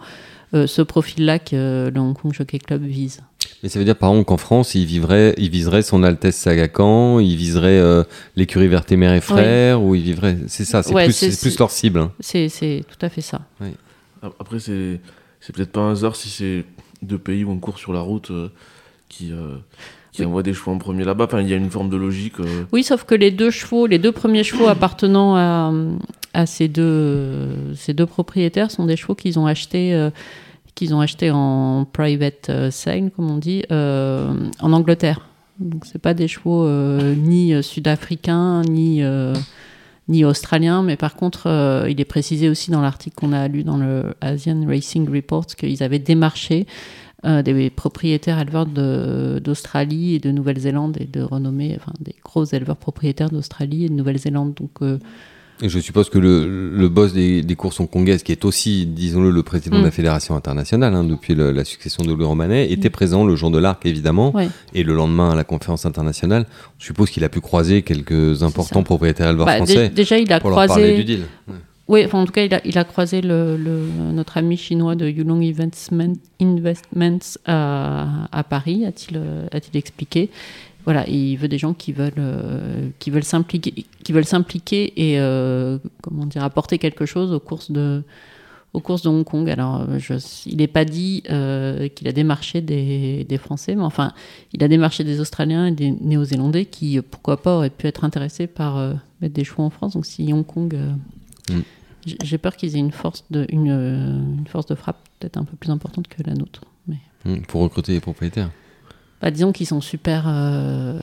ce 0.53 0.81
profil-là 0.81 1.39
que 1.39 1.55
euh, 1.55 1.91
le 1.91 1.99
Hong 1.99 2.15
Kong 2.17 2.33
Jockey 2.33 2.59
Club 2.59 2.83
vise. 2.83 3.21
Mais 3.63 3.69
ça 3.69 3.77
veut 3.79 3.85
dire 3.85 3.95
par 3.97 4.09
exemple 4.11 4.25
qu'en 4.25 4.37
France, 4.37 4.75
il, 4.75 4.85
vivrait, 4.85 5.33
il 5.37 5.49
viserait 5.49 5.81
son 5.81 6.03
Altesse 6.03 6.35
Saga 6.37 6.67
Khan, 6.67 7.19
il 7.19 7.35
viserait 7.35 7.79
euh, 7.79 8.03
l'écurie 8.35 8.67
Vertémer 8.67 9.15
et 9.15 9.21
Frères, 9.21 9.81
ou 9.81 9.95
il 9.95 10.01
vivrait. 10.03 10.37
C'est 10.47 10.65
ça, 10.65 10.81
c'est 10.83 10.93
Ouais, 10.93 11.05
plus, 11.05 11.13
c'est- 11.13 11.31
c'est 11.31 11.41
plus 11.41 11.51
c'est- 11.51 11.59
leur 11.59 11.71
cible. 11.71 11.99
hein. 11.99 12.11
C'est 12.19 12.49
c'est 12.49 12.83
tout 12.87 13.03
à 13.05 13.09
fait 13.09 13.21
ça. 13.21 13.41
Après, 14.39 14.59
c'est 14.59 14.99
c'est 15.41 15.53
peut-être 15.55 15.71
pas 15.71 15.81
un 15.81 15.91
hasard 15.91 16.15
si 16.15 16.29
c'est 16.29 16.65
deux 17.03 17.19
pays 17.19 17.43
où 17.43 17.51
on 17.51 17.57
court 17.59 17.77
sur 17.77 17.93
la 17.93 17.99
route 18.01 18.31
euh, 18.31 18.49
qui, 19.09 19.31
euh, 19.31 19.57
qui 20.15 20.21
Oui. 20.21 20.27
envoient 20.27 20.43
des 20.43 20.53
chevaux 20.53 20.71
en 20.71 20.77
premier 20.77 21.03
là-bas. 21.03 21.25
Enfin, 21.25 21.41
il 21.41 21.49
y 21.49 21.53
a 21.53 21.57
une 21.57 21.69
forme 21.69 21.89
de 21.89 21.97
logique. 21.97 22.39
euh, 22.39 22.63
Oui, 22.71 22.83
sauf 22.83 23.03
que 23.03 23.15
les 23.15 23.31
deux 23.31 23.51
chevaux, 23.51 23.87
les 23.87 23.99
deux 23.99 24.11
premiers 24.11 24.43
chevaux 24.43 24.67
appartenant 24.67 25.35
à, 25.35 26.45
ces, 26.45 26.67
deux, 26.67 27.49
ces 27.75 27.93
deux 27.93 28.05
propriétaires 28.05 28.71
sont 28.71 28.85
des 28.85 28.95
chevaux 28.97 29.15
qu'ils 29.15 29.39
ont 29.39 29.45
achetés, 29.45 29.93
euh, 29.93 30.09
qu'ils 30.75 30.93
ont 30.93 30.99
achetés 31.01 31.31
en 31.31 31.85
private 31.91 32.47
euh, 32.49 32.71
sale, 32.71 33.11
comme 33.15 33.29
on 33.31 33.37
dit, 33.37 33.63
en 33.69 34.73
Angleterre. 34.73 35.21
Donc 35.59 35.85
c'est 35.85 36.01
pas 36.01 36.13
des 36.13 36.27
chevaux 36.27 36.67
ni 37.15 37.63
sud-africains 37.63 38.61
ni 38.63 39.01
ni 40.07 40.23
australiens, 40.23 40.83
mais 40.83 40.97
par 40.97 41.15
contre, 41.15 41.47
il 41.89 41.99
est 41.99 42.05
précisé 42.05 42.47
aussi 42.49 42.69
dans 42.71 42.81
l'article 42.81 43.15
qu'on 43.15 43.33
a 43.33 43.47
lu 43.47 43.63
dans 43.63 43.77
le 43.77 44.13
Asian 44.21 44.63
Racing 44.67 45.09
Report 45.11 45.47
qu'ils 45.47 45.81
avaient 45.81 45.97
démarché 45.97 46.67
euh, 47.25 47.41
des 47.41 47.69
propriétaires 47.69 48.39
éleveurs 48.39 48.65
d'Australie 49.39 50.15
et 50.15 50.19
de 50.19 50.31
Nouvelle-Zélande 50.31 50.97
et 50.99 51.05
de 51.05 51.21
renommée, 51.21 51.75
enfin 51.79 51.93
des 51.99 52.15
gros 52.23 52.45
éleveurs 52.45 52.77
propriétaires 52.77 53.29
d'Australie 53.29 53.85
et 53.85 53.89
de 53.89 53.93
Nouvelle-Zélande. 53.93 54.53
Donc, 54.53 54.71
euh, 54.81 54.97
Et 55.61 55.69
je 55.69 55.79
suppose 55.79 56.09
que 56.09 56.19
le, 56.19 56.69
le 56.75 56.89
boss 56.89 57.13
des, 57.13 57.41
des 57.41 57.55
courses 57.55 57.79
hongkongaises, 57.79 58.23
qui 58.23 58.31
est 58.33 58.43
aussi, 58.43 58.85
disons-le, 58.85 59.31
le 59.31 59.41
président 59.41 59.77
Mm. 59.77 59.79
de 59.81 59.85
la 59.85 59.91
fédération 59.91 60.35
internationale 60.35 60.93
hein, 60.93 61.03
depuis 61.05 61.33
le- 61.33 61.51
la 61.51 61.63
succession 61.63 62.03
de 62.03 62.11
Louis 62.11 62.25
Romanet, 62.25 62.71
était 62.71 62.89
présent 62.89 63.23
le 63.25 63.35
jour 63.37 63.51
de 63.51 63.57
l'arc, 63.59 63.85
évidemment, 63.85 64.35
Ouais. 64.35 64.49
et 64.73 64.83
le 64.83 64.93
lendemain 64.93 65.31
à 65.31 65.35
la 65.35 65.45
conférence 65.45 65.85
internationale. 65.85 66.45
Je 66.77 66.85
suppose 66.85 67.09
qu'il 67.09 67.23
a 67.23 67.29
pu 67.29 67.39
croiser 67.39 67.83
quelques 67.83 68.43
importants 68.43 68.83
propriétaires 68.83 69.29
éleveurs 69.29 69.45
Bah, 69.45 69.55
français 69.57 69.89
déjà, 69.89 70.17
il 70.19 70.31
a 70.33 70.39
pour 70.41 70.49
leur 70.49 70.57
parler 70.67 70.73
croisé. 70.73 70.97
du 70.97 71.03
deal. 71.05 71.21
Ouais. 71.47 71.55
Oui, 71.87 72.05
en 72.11 72.25
tout 72.25 72.31
cas, 72.31 72.43
il 72.43 72.53
a, 72.53 72.61
il 72.65 72.77
a 72.79 72.83
croisé 72.83 73.21
le, 73.21 73.57
notre 74.11 74.37
ami 74.37 74.57
chinois 74.57 74.95
de 74.95 75.07
Yulong 75.07 75.43
Investment, 75.43 76.13
Investments 76.41 77.37
à, 77.45 78.27
à 78.31 78.43
Paris, 78.43 78.85
a-t-il 78.85 79.17
euh, 79.17 79.47
expliqué. 79.73 80.31
Voilà, 80.85 81.07
il 81.07 81.35
veut 81.37 81.47
des 81.47 81.57
gens 81.59 81.73
qui 81.73 81.93
veulent, 81.93 82.13
euh, 82.17 82.89
s'impliquer, 83.21 84.93
et 84.95 85.19
euh, 85.19 85.77
comment 86.01 86.25
dire 86.25 86.43
apporter 86.43 86.79
quelque 86.79 87.05
chose 87.05 87.31
aux 87.31 87.39
courses 87.39 87.71
de, 87.71 88.03
Hong 88.73 89.23
Kong. 89.23 89.49
Alors, 89.49 89.85
euh, 89.89 90.19
il 90.45 90.57
n'est 90.57 90.67
pas 90.67 90.85
dit 90.85 91.23
euh, 91.29 91.87
qu'il 91.87 92.07
a 92.07 92.11
démarché 92.11 92.61
des, 92.61 93.23
des 93.23 93.37
Français, 93.37 93.75
mais 93.75 93.83
enfin, 93.83 94.11
il 94.53 94.63
a 94.63 94.67
démarché 94.67 95.03
des 95.03 95.19
Australiens 95.19 95.67
et 95.67 95.71
des 95.71 95.91
Néo-Zélandais 95.91 96.65
qui, 96.65 96.97
euh, 96.97 97.01
pourquoi 97.09 97.41
pas, 97.41 97.57
auraient 97.57 97.69
pu 97.69 97.87
être 97.87 98.03
intéressés 98.03 98.47
par 98.47 98.77
euh, 98.77 98.93
mettre 99.21 99.33
des 99.33 99.43
chevaux 99.43 99.63
en 99.63 99.69
France. 99.69 99.93
Donc, 99.93 100.05
si 100.05 100.31
Hong 100.33 100.45
Kong 100.45 100.73
euh, 100.75 100.91
Mm. 101.49 101.59
j'ai- 102.23 102.37
peur 102.37 102.55
qu'ils 102.55 102.75
aient 102.75 102.79
une 102.79 102.91
force 102.91 103.23
de, 103.31 103.45
une, 103.49 103.69
euh, 103.71 104.19
une 104.39 104.47
force 104.47 104.65
de 104.67 104.75
frappe 104.75 104.97
peut-être 105.19 105.37
un 105.37 105.43
peu 105.43 105.55
plus 105.57 105.71
importante 105.71 106.07
que 106.07 106.21
la 106.23 106.33
nôtre. 106.33 106.61
Mais 106.87 106.97
Mm, 107.25 107.41
Pour 107.47 107.61
recruter 107.61 107.93
les 107.93 107.99
propriétaires. 107.99 108.51
bah, 109.21 109.31
disons 109.31 109.51
qu'ils 109.51 109.65
sont 109.67 109.81
super, 109.81 110.25
euh, 110.27 110.99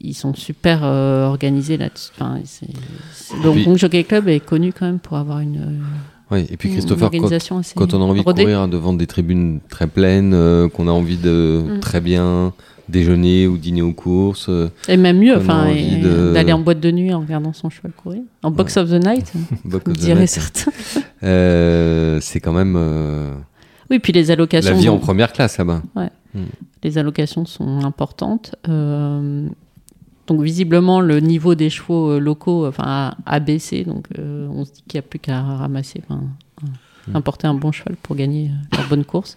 ils 0.00 0.14
sont 0.14 0.34
super 0.34 0.80
euh, 0.84 1.26
organisés 1.26 1.76
là-dessus. 1.76 2.10
Enfin, 2.14 2.38
c'est- 2.44 2.66
c'est- 3.12 3.34
le 3.42 3.48
Hong 3.48 3.54
Puis- 3.56 3.64
Kong 3.64 3.76
Jockey 3.76 4.04
Club 4.04 4.28
est 4.28 4.40
connu 4.40 4.72
quand 4.72 4.86
même 4.86 4.98
pour 5.00 5.16
avoir 5.16 5.40
une, 5.40 5.82
Oui, 6.30 6.46
et 6.50 6.56
puis 6.56 6.70
Christopher, 6.70 6.98
quand, 7.10 7.16
organisation 7.16 7.58
assez 7.58 7.74
quand 7.74 7.94
on 7.94 8.00
a 8.00 8.04
envie 8.04 8.20
de 8.20 8.24
courir 8.24 8.68
devant 8.68 8.92
des 8.92 9.06
tribunes 9.06 9.60
très 9.68 9.86
pleines, 9.86 10.34
euh, 10.34 10.68
qu'on 10.68 10.86
a 10.88 10.90
envie 10.92 11.16
de 11.16 11.64
Mm. 11.76 11.80
très 11.80 12.00
bien 12.00 12.52
déjeuner 12.88 13.46
ou 13.46 13.56
dîner 13.58 13.82
aux 13.82 13.92
courses, 13.92 14.46
euh, 14.48 14.68
Et 14.88 14.96
même 14.96 15.18
mieux, 15.18 15.36
enfin, 15.36 15.66
de- 15.74 16.32
d'aller 16.32 16.52
en 16.52 16.60
boîte 16.60 16.80
de 16.80 16.90
nuit 16.90 17.12
en 17.12 17.20
regardant 17.20 17.52
son 17.52 17.68
cheval 17.70 17.92
courir. 17.92 18.22
En 18.42 18.50
box 18.50 18.76
of 18.76 18.88
the 18.90 19.04
night, 19.04 19.32
vous 19.64 19.80
direz 19.92 20.26
certains. 20.26 20.70
euh, 21.22 22.18
c'est 22.20 22.40
quand 22.40 22.52
même 22.52 22.74
euh, 22.76 23.32
Oui, 23.90 23.98
puis 23.98 24.12
les 24.12 24.24
la 24.24 24.32
allocations. 24.34 24.76
vie 24.76 24.88
en 24.88 24.98
première 24.98 25.32
classe 25.32 25.58
là-bas. 25.58 25.82
les 26.82 26.98
allocations 26.98 27.44
sont 27.46 27.84
importantes. 27.84 28.54
Euh, 28.68 29.48
donc 30.26 30.42
visiblement, 30.42 31.00
le 31.00 31.20
niveau 31.20 31.54
des 31.54 31.70
chevaux 31.70 32.18
locaux 32.18 32.66
enfin, 32.66 33.14
a, 33.26 33.40
baissé. 33.40 33.84
Donc 33.84 34.06
euh, 34.18 34.48
on 34.50 34.64
se 34.64 34.72
dit 34.72 34.82
qu'il 34.88 34.98
n'y 34.98 35.04
a 35.04 35.08
plus 35.08 35.18
qu'à 35.18 35.40
ramasser, 35.42 36.02
enfin, 36.08 36.22
Mm. 37.08 37.14
importer 37.18 37.46
un 37.46 37.54
bon 37.54 37.70
cheval 37.70 37.94
pour 38.02 38.16
gagner 38.16 38.50
leur 38.72 38.88
bonne 38.88 39.04
course. 39.04 39.36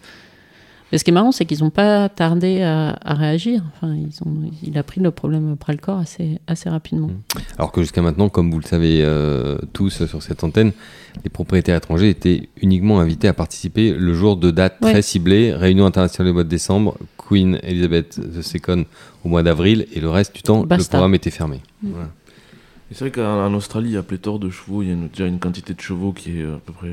Mais 0.91 0.97
ce 0.97 1.04
qui 1.04 1.12
est 1.12 1.13
marrant, 1.13 1.32
c'est 1.32 1.45
qu'ils 1.45 1.60
n'ont 1.63 1.69
pas 1.69 2.10
tardé 2.10 2.62
à, 2.63 2.97
à 3.04 3.13
réagir. 3.13 3.62
Enfin, 3.75 3.93
ils 3.95 4.28
ont, 4.28 4.34
il 4.63 4.78
a 4.78 4.84
pris 4.84 5.02
le 5.02 5.12
problème 5.12 5.54
après 5.54 5.73
le 5.73 5.80
corps 5.80 5.99
assez, 5.99 6.39
assez 6.47 6.67
rapidement. 6.69 7.12
Alors 7.58 7.71
que 7.71 7.82
jusqu'à 7.82 8.02
maintenant, 8.02 8.28
comme 8.30 8.49
vous 8.52 8.58
le 8.60 8.65
savez 8.65 9.04
euh, 9.04 9.58
tous 9.73 10.06
sur 10.06 10.23
cette 10.23 10.43
antenne, 10.43 10.71
les 11.23 11.30
propriétaires 11.30 11.78
étrangers 11.78 12.10
étaient 12.10 12.49
uniquement 12.62 12.99
invités 12.99 13.28
à 13.28 13.34
participer 13.34 13.93
le 13.93 14.13
jour 14.13 14.36
de 14.38 14.49
dates 14.52 14.78
Ouais. 14.82 14.91
très 14.91 15.02
ciblées, 15.02 15.54
réunion 15.54 15.86
internationale 15.86 16.32
au 16.32 16.34
mois 16.34 16.43
de 16.43 16.49
décembre, 16.49 16.97
Queen 17.17 17.60
Elizabeth 17.62 18.19
II 18.19 18.86
au 19.23 19.30
mois 19.30 19.43
d'avril, 19.43 19.86
et 19.93 19.99
le 19.99 20.10
reste 20.10 20.36
du 20.36 20.41
temps, 20.41 20.62
le 20.63 20.84
programme 20.84 21.13
était 21.13 21.30
fermé. 21.32 21.60
Mm. 21.84 21.89
Voilà. 21.91 22.10
C'est 22.91 22.99
vrai 23.02 23.12
qu'en 23.12 23.45
en 23.45 23.54
Australie, 23.54 23.89
il 23.89 23.93
y 23.93 23.97
a 23.97 24.02
pléthore 24.04 24.39
de 24.39 24.49
chevaux. 24.49 24.82
Il 24.82 24.88
y 24.88 24.91
a 24.91 24.93
une- 24.95 25.10
déjà 25.10 25.28
une 25.28 25.38
quantité 25.38 25.75
de 25.75 25.82
chevaux 25.82 26.12
qui 26.13 26.39
est 26.39 26.41
euh, 26.41 26.56
à 26.56 26.60
peu 26.60 26.73
près 26.73 26.88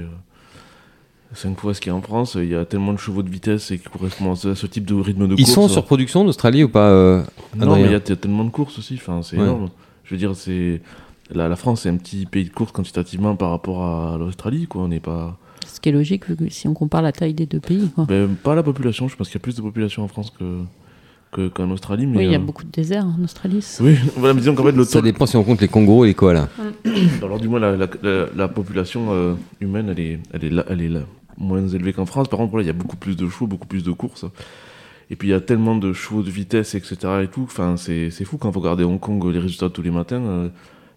5 1.34 1.58
fois 1.60 1.74
ce 1.74 1.80
qu'il 1.80 1.90
y 1.90 1.94
a 1.94 1.96
en 1.96 2.02
France. 2.02 2.36
Il 2.40 2.48
y 2.48 2.54
a 2.54 2.64
tellement 2.64 2.92
de 2.92 2.98
chevaux 2.98 3.22
de 3.22 3.28
vitesse 3.30 3.70
et 3.70 3.78
qui 3.78 3.88
correspondent 3.88 4.32
à 4.32 4.36
ce, 4.36 4.48
à 4.48 4.54
ce 4.54 4.66
type 4.66 4.84
de 4.84 4.94
rythme 4.94 5.26
de 5.28 5.34
Ils 5.34 5.44
course. 5.44 5.50
sont 5.54 5.62
en 5.62 5.68
surproduction 5.68 6.20
en 6.22 6.26
Australie 6.26 6.64
ou 6.64 6.68
pas 6.68 6.88
euh, 6.90 7.22
Non, 7.56 7.76
mais 7.76 7.84
il 7.84 7.90
y 7.90 7.94
a 7.94 8.00
tellement 8.00 8.44
de 8.44 8.50
courses 8.50 8.78
aussi. 8.78 8.94
Enfin, 8.94 9.20
c'est 9.22 9.36
Ouais. 9.36 9.42
énorme. 9.42 9.68
Je 10.04 10.14
veux 10.14 10.18
dire, 10.18 10.34
c'est 10.36 10.80
la, 11.32 11.48
la 11.48 11.56
France, 11.56 11.82
c'est 11.82 11.88
un 11.88 11.96
petit 11.96 12.26
pays 12.26 12.44
de 12.44 12.50
course 12.52 12.72
quantitativement 12.72 13.34
par 13.36 13.50
rapport 13.50 13.84
à 13.84 14.16
l'Australie. 14.18 14.66
Quoi. 14.66 14.82
On 14.82 14.88
n'est 14.88 15.00
pas. 15.00 15.36
Ce 15.66 15.80
qui 15.80 15.88
est 15.88 15.92
logique 15.92 16.26
vu 16.28 16.36
que 16.36 16.48
si 16.48 16.68
on 16.68 16.74
compare 16.74 17.02
la 17.02 17.12
taille 17.12 17.34
des 17.34 17.46
deux 17.46 17.60
pays. 17.60 17.90
quoi. 17.94 18.04
Ben, 18.04 18.34
pas 18.36 18.54
la 18.54 18.62
population. 18.62 19.08
Je 19.08 19.16
pense 19.16 19.28
qu'il 19.28 19.34
y 19.34 19.42
a 19.42 19.44
plus 19.44 19.56
de 19.56 19.62
population 19.62 20.04
en 20.04 20.08
France 20.08 20.32
que 20.38 20.60
que- 21.36 21.48
qu'en 21.48 21.70
Australie. 21.70 22.06
Mais 22.06 22.18
Oui, 22.18 22.24
il 22.24 22.30
y 22.32 22.34
a 22.34 22.38
euh, 22.38 22.42
beaucoup 22.42 22.64
de 22.64 22.70
déserts 22.70 23.04
en 23.06 23.22
Australie. 23.22 23.64
Oui, 23.80 23.96
voilà, 24.16 24.34
mais 24.34 24.40
disons 24.40 24.54
qu'en 24.54 24.64
fait, 24.64 24.72
le 24.72 24.84
Ça 24.84 25.02
dépend 25.02 25.26
si 25.26 25.36
on 25.36 25.44
compte 25.44 25.60
les 25.60 25.68
kangourous 25.68 26.04
et 26.04 26.08
les 26.08 26.14
koalas. 26.14 26.48
Alors 27.22 27.38
du 27.38 27.48
moins 27.48 27.60
la, 27.60 27.76
la, 27.76 27.86
la- 28.02 28.26
la 28.34 28.48
population 28.48 29.08
euh, 29.12 29.34
humaine 29.60 29.88
elle 29.90 30.00
est, 30.00 30.20
elle 30.32 30.44
est, 30.44 30.50
là, 30.50 30.64
elle 30.68 30.80
est 30.82 30.88
là, 30.88 31.00
moins 31.38 31.66
élevée 31.68 31.92
qu'en 31.92 32.06
France. 32.06 32.28
Par 32.28 32.38
contre 32.38 32.50
voilà, 32.52 32.64
il 32.64 32.68
y 32.68 32.70
a 32.70 32.74
beaucoup 32.74 32.96
plus 32.96 33.16
de 33.16 33.28
chevaux, 33.28 33.46
beaucoup 33.46 33.66
plus 33.66 33.84
de 33.84 33.92
courses. 33.92 34.24
Et 35.10 35.14
puis 35.16 35.28
il 35.28 35.30
y 35.30 35.34
a 35.34 35.40
tellement 35.40 35.76
de 35.76 35.92
chevaux 35.92 36.22
de 36.22 36.30
vitesse, 36.30 36.74
etc. 36.74 36.96
et 37.22 37.28
tout. 37.28 37.42
Enfin 37.44 37.76
c'est 37.76 38.10
c'est 38.10 38.24
fou 38.24 38.38
quand 38.38 38.50
vous 38.50 38.60
regardez 38.60 38.82
Hong 38.84 38.98
Kong 38.98 39.24
les 39.32 39.38
résultats 39.38 39.68
tous 39.70 39.82
les 39.82 39.90
matins. 39.92 40.22
euh, 40.22 40.48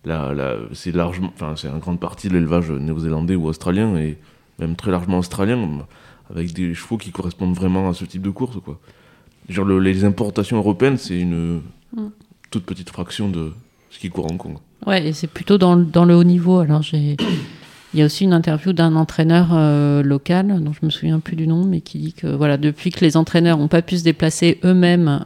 la, 0.06 0.34
la- 0.34 0.56
c'est 0.72 0.96
largement, 0.96 1.32
enfin 1.36 1.54
c'est 1.58 1.68
en 1.68 1.78
grande 1.78 2.00
partie 2.00 2.30
de 2.30 2.34
l'élevage 2.34 2.72
néo-zélandais 2.72 3.36
ou 3.36 3.48
australien 3.48 3.98
et 3.98 4.18
même 4.58 4.76
très 4.78 4.92
largement 4.92 5.20
australien 5.20 5.60
avec 6.34 6.54
des 6.54 6.74
chevaux 6.74 6.98
qui 6.98 7.12
correspondent 7.12 7.54
vraiment 7.56 7.90
à 7.90 7.94
ce 7.94 8.06
type 8.06 8.22
de 8.22 8.30
course 8.30 8.58
quoi. 8.64 8.80
Genre 9.50 9.66
le- 9.66 9.80
les 9.80 10.04
importations 10.06 10.58
européennes 10.58 10.98
c'est 10.98 11.20
une 11.20 11.62
Mm. 11.94 12.08
toute 12.52 12.66
petite 12.66 12.90
fraction 12.90 13.30
de 13.30 13.52
ce 13.90 13.98
qui 14.00 14.10
court 14.10 14.26
à 14.28 14.32
Hong 14.32 14.38
Kong. 14.38 14.58
Ouais, 14.86 15.08
et 15.08 15.14
c'est 15.14 15.28
plutôt 15.28 15.58
dans, 15.58 15.76
le- 15.76 15.86
dans 15.86 16.06
le 16.06 16.16
haut 16.16 16.24
niveau. 16.24 16.60
Alors, 16.60 16.82
j'ai. 16.84 17.18
Il 17.94 18.00
y 18.00 18.04
a 18.04 18.06
aussi 18.06 18.24
une 18.26 18.34
interview 18.34 18.72
d'un 18.72 18.96
entraîneur 18.96 19.48
euh, 19.52 20.04
local, 20.04 20.62
dont 20.64 20.72
je 20.74 20.86
me 20.86 20.92
souviens 20.92 21.20
plus 21.20 21.36
du 21.36 21.48
nom, 21.48 21.66
mais 21.66 21.82
qui 21.82 21.98
dit 21.98 22.14
que 22.14 22.28
voilà, 22.28 22.58
depuis 22.58 22.92
que 22.92 23.04
les 23.04 23.18
entraîneurs 23.18 23.58
n'ont 23.58 23.68
pas 23.68 23.82
pu 23.82 23.98
se 23.98 24.04
déplacer 24.04 24.60
eux-mêmes 24.64 25.26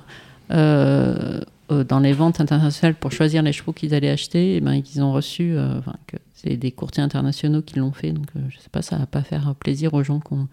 euh, 0.52 1.42
euh, 1.72 1.84
dans 1.84 2.00
les 2.00 2.14
ventes 2.14 2.40
internationales 2.40 2.96
pour 2.96 3.12
choisir 3.12 3.42
les 3.44 3.52
chevaux 3.52 3.74
qu'ils 3.74 3.94
allaient 3.94 4.10
acheter, 4.10 4.56
et 4.56 4.62
ben, 4.62 4.82
qu'ils 4.82 5.02
ont 5.04 5.12
reçu, 5.12 5.54
euh, 5.56 5.80
enfin, 5.80 5.96
que 6.08 6.16
c'est 6.34 6.56
des 6.56 6.72
courtiers 6.72 7.04
internationaux 7.04 7.62
qui 7.62 7.80
l'ont 7.80 7.92
fait. 7.92 8.12
Donc, 8.12 8.28
euh, 8.38 8.40
je 8.50 8.58
sais 8.60 8.70
pas, 8.72 8.82
ça 8.82 8.98
va 8.98 9.06
pas 9.06 9.22
faire 9.24 9.54
plaisir 9.56 9.94
aux 9.94 10.04
gens 10.04 10.20
qui 10.22 10.34
ont, 10.34 10.48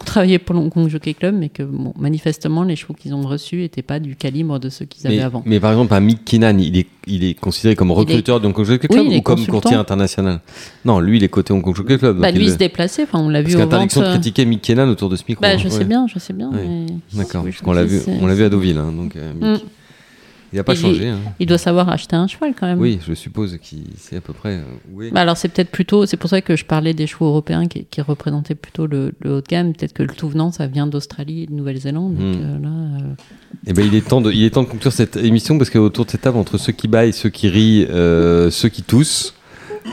ont 0.00 0.04
travaillé 0.04 0.38
pour 0.38 0.54
le 0.54 0.60
Hong 0.62 0.70
Kong 0.72 0.88
Jockey 0.88 1.14
Club, 1.14 1.34
mais 1.38 1.48
que 1.48 1.62
bon, 1.62 1.92
manifestement, 1.98 2.62
les 2.62 2.76
chevaux 2.76 2.94
qu'ils 2.94 3.14
ont 3.14 3.22
reçus 3.22 3.56
n'étaient 3.58 3.82
pas 3.82 3.98
du 4.00 4.16
calibre 4.16 4.58
de 4.58 4.68
ceux 4.68 4.84
qu'ils 4.84 5.06
avaient 5.06 5.16
Mais, 5.16 5.22
avant. 5.22 5.42
mais 5.46 5.60
par 5.60 5.72
exemple, 5.72 5.92
un 5.94 6.00
Mick 6.00 6.24
Kinnan, 6.24 6.58
il 6.58 6.76
est, 6.78 6.86
il 7.06 7.24
est 7.24 7.34
considéré 7.34 7.76
comme 7.76 7.90
recruteur 7.92 8.40
du 8.40 8.46
Hong 8.46 8.52
Kong 8.52 8.64
Jockey 8.64 8.88
Club 8.88 9.06
Oui, 9.06 9.14
ou 9.14 9.18
est 9.18 9.22
comme 9.22 9.46
courtier 9.46 9.76
international? 9.76 10.40
Non, 10.84 11.00
lui, 11.00 11.18
il 11.18 11.24
est 11.24 11.28
coté 11.28 11.52
Hong 11.52 11.62
Kong 11.62 11.74
Jockey 11.76 11.98
Club. 11.98 12.18
Bah, 12.18 12.30
lui, 12.30 12.44
il- 12.44 12.52
se 12.52 12.56
déplaçait, 12.56 13.02
enfin, 13.02 13.18
on 13.20 13.28
l'a 13.28 13.42
vu 13.42 13.54
aux 13.54 13.58
qu'interdiction 13.58 14.00
ventes. 14.00 14.10
de 14.10 14.14
critiquer 14.14 14.44
Mick 14.44 14.62
Kinnan 14.62 14.88
autour 14.88 15.08
de 15.08 15.16
ce 15.16 15.24
micro. 15.28 15.42
Bah, 15.42 15.48
hein. 15.54 15.58
je 15.58 15.68
sais 15.68 15.84
bien, 15.84 16.06
je 16.12 16.18
sais 16.18 16.32
bien. 16.32 16.50
Ouais. 16.50 16.66
mais- 16.66 16.86
D'accord, 17.18 17.44
Oui, 17.44 17.52
qu'on 17.62 17.72
l'a 17.72 17.84
vu, 17.84 18.00
on 18.20 18.26
l'a 18.26 18.34
vu 18.34 18.44
à 18.44 18.48
Deauville, 18.48 18.78
hein, 18.78 18.92
donc 18.96 19.16
euh, 19.16 19.32
Mick. 19.34 19.62
Mm. 19.62 19.66
Il 20.52 20.56
n'a 20.56 20.64
pas 20.64 20.72
Il 20.74 20.78
changé. 20.80 21.08
hein. 21.08 21.18
Il 21.38 21.46
doit 21.46 21.58
savoir 21.58 21.88
acheter 21.88 22.16
un 22.16 22.26
cheval 22.26 22.54
quand 22.58 22.66
même. 22.66 22.80
Oui, 22.80 22.98
je 23.06 23.14
suppose 23.14 23.56
qu'il 23.62 23.84
sait 23.96 24.16
à 24.16 24.20
peu 24.20 24.32
près 24.32 24.56
euh, 24.56 24.62
où 24.92 25.02
est. 25.02 25.10
Bah 25.10 25.20
alors 25.20 25.36
c'est 25.36 25.48
peut-être 25.48 25.70
plutôt, 25.70 26.06
c'est 26.06 26.16
pour 26.16 26.28
ça 26.30 26.40
que 26.40 26.56
je 26.56 26.64
parlais 26.64 26.92
des 26.94 27.06
chevaux 27.06 27.26
européens 27.26 27.66
qui, 27.68 27.84
qui 27.84 28.00
représentaient 28.00 28.54
plutôt 28.56 28.86
le, 28.86 29.12
le 29.20 29.34
haut 29.36 29.40
de 29.40 29.46
gamme. 29.46 29.72
Peut-être 29.74 29.92
que 29.92 30.02
le 30.02 30.12
tout 30.14 30.28
venant, 30.28 30.50
ça 30.50 30.66
vient 30.66 30.86
d'Australie 30.86 31.42
et 31.42 31.46
de 31.46 31.52
Nouvelle-Zélande. 31.52 32.14
Hmm. 32.18 32.22
euh, 32.22 32.56
euh, 32.64 33.14
Eh 33.66 33.72
ben, 33.72 33.86
il 33.86 33.94
est 33.94 34.06
temps 34.06 34.20
de, 34.20 34.32
il 34.32 34.44
est 34.44 34.50
temps 34.50 34.62
de 34.64 34.68
conclure 34.68 34.92
cette 34.92 35.16
émission 35.16 35.56
parce 35.58 35.70
qu'autour 35.70 36.04
de 36.06 36.10
cette 36.10 36.22
table, 36.22 36.38
entre 36.38 36.58
ceux 36.58 36.72
qui 36.72 36.88
baillent, 36.88 37.12
ceux 37.12 37.28
qui 37.30 37.48
rient, 37.48 37.86
euh, 37.88 38.50
ceux 38.50 38.68
qui 38.68 38.82
toussent, 38.82 39.34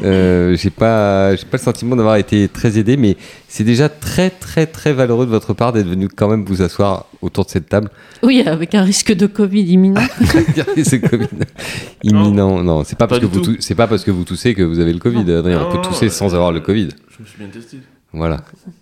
euh, 0.03 0.55
j'ai 0.55 0.69
pas, 0.69 1.35
j'ai 1.35 1.45
pas 1.45 1.57
le 1.57 1.63
sentiment 1.63 1.95
d'avoir 1.95 2.15
été 2.17 2.47
très 2.47 2.77
aidé, 2.77 2.97
mais 2.97 3.15
c'est 3.47 3.63
déjà 3.63 3.89
très, 3.89 4.29
très, 4.29 4.65
très 4.65 4.93
valeureux 4.93 5.25
de 5.25 5.31
votre 5.31 5.53
part 5.53 5.73
d'être 5.73 5.87
venu 5.87 6.07
quand 6.07 6.27
même 6.29 6.43
vous 6.45 6.61
asseoir 6.61 7.05
autour 7.21 7.45
de 7.45 7.49
cette 7.49 7.69
table. 7.69 7.89
oui, 8.23 8.43
avec 8.45 8.75
un 8.75 8.83
risque 8.83 9.13
de 9.13 9.25
Covid 9.27 9.61
imminent. 9.63 10.01
Regardez 10.49 10.83
ce 10.83 10.95
Covid 10.97 11.27
imminent. 12.03 12.63
Non, 12.63 12.83
c'est 12.83 12.97
pas, 12.97 13.07
Pas 13.07 13.19
parce 13.19 13.21
que 13.21 13.25
vous, 13.37 13.41
tou- 13.41 13.55
c'est 13.59 13.75
pas 13.75 13.87
parce 13.87 14.03
que 14.03 14.11
vous 14.11 14.23
toussez 14.23 14.53
que 14.53 14.63
vous 14.63 14.79
avez 14.79 14.93
le 14.93 14.99
Covid, 14.99 15.23
Non. 15.23 15.39
Adrien. 15.39 15.65
On 15.67 15.71
peut 15.75 15.81
tousser 15.87 16.05
non, 16.05 16.11
sans 16.11 16.35
avoir 16.35 16.51
le 16.51 16.59
Covid. 16.59 16.89
Je 17.17 17.23
me 17.23 17.27
suis 17.27 17.37
bien 17.37 17.47
testé. 17.47 17.77
Voilà. 18.13 18.37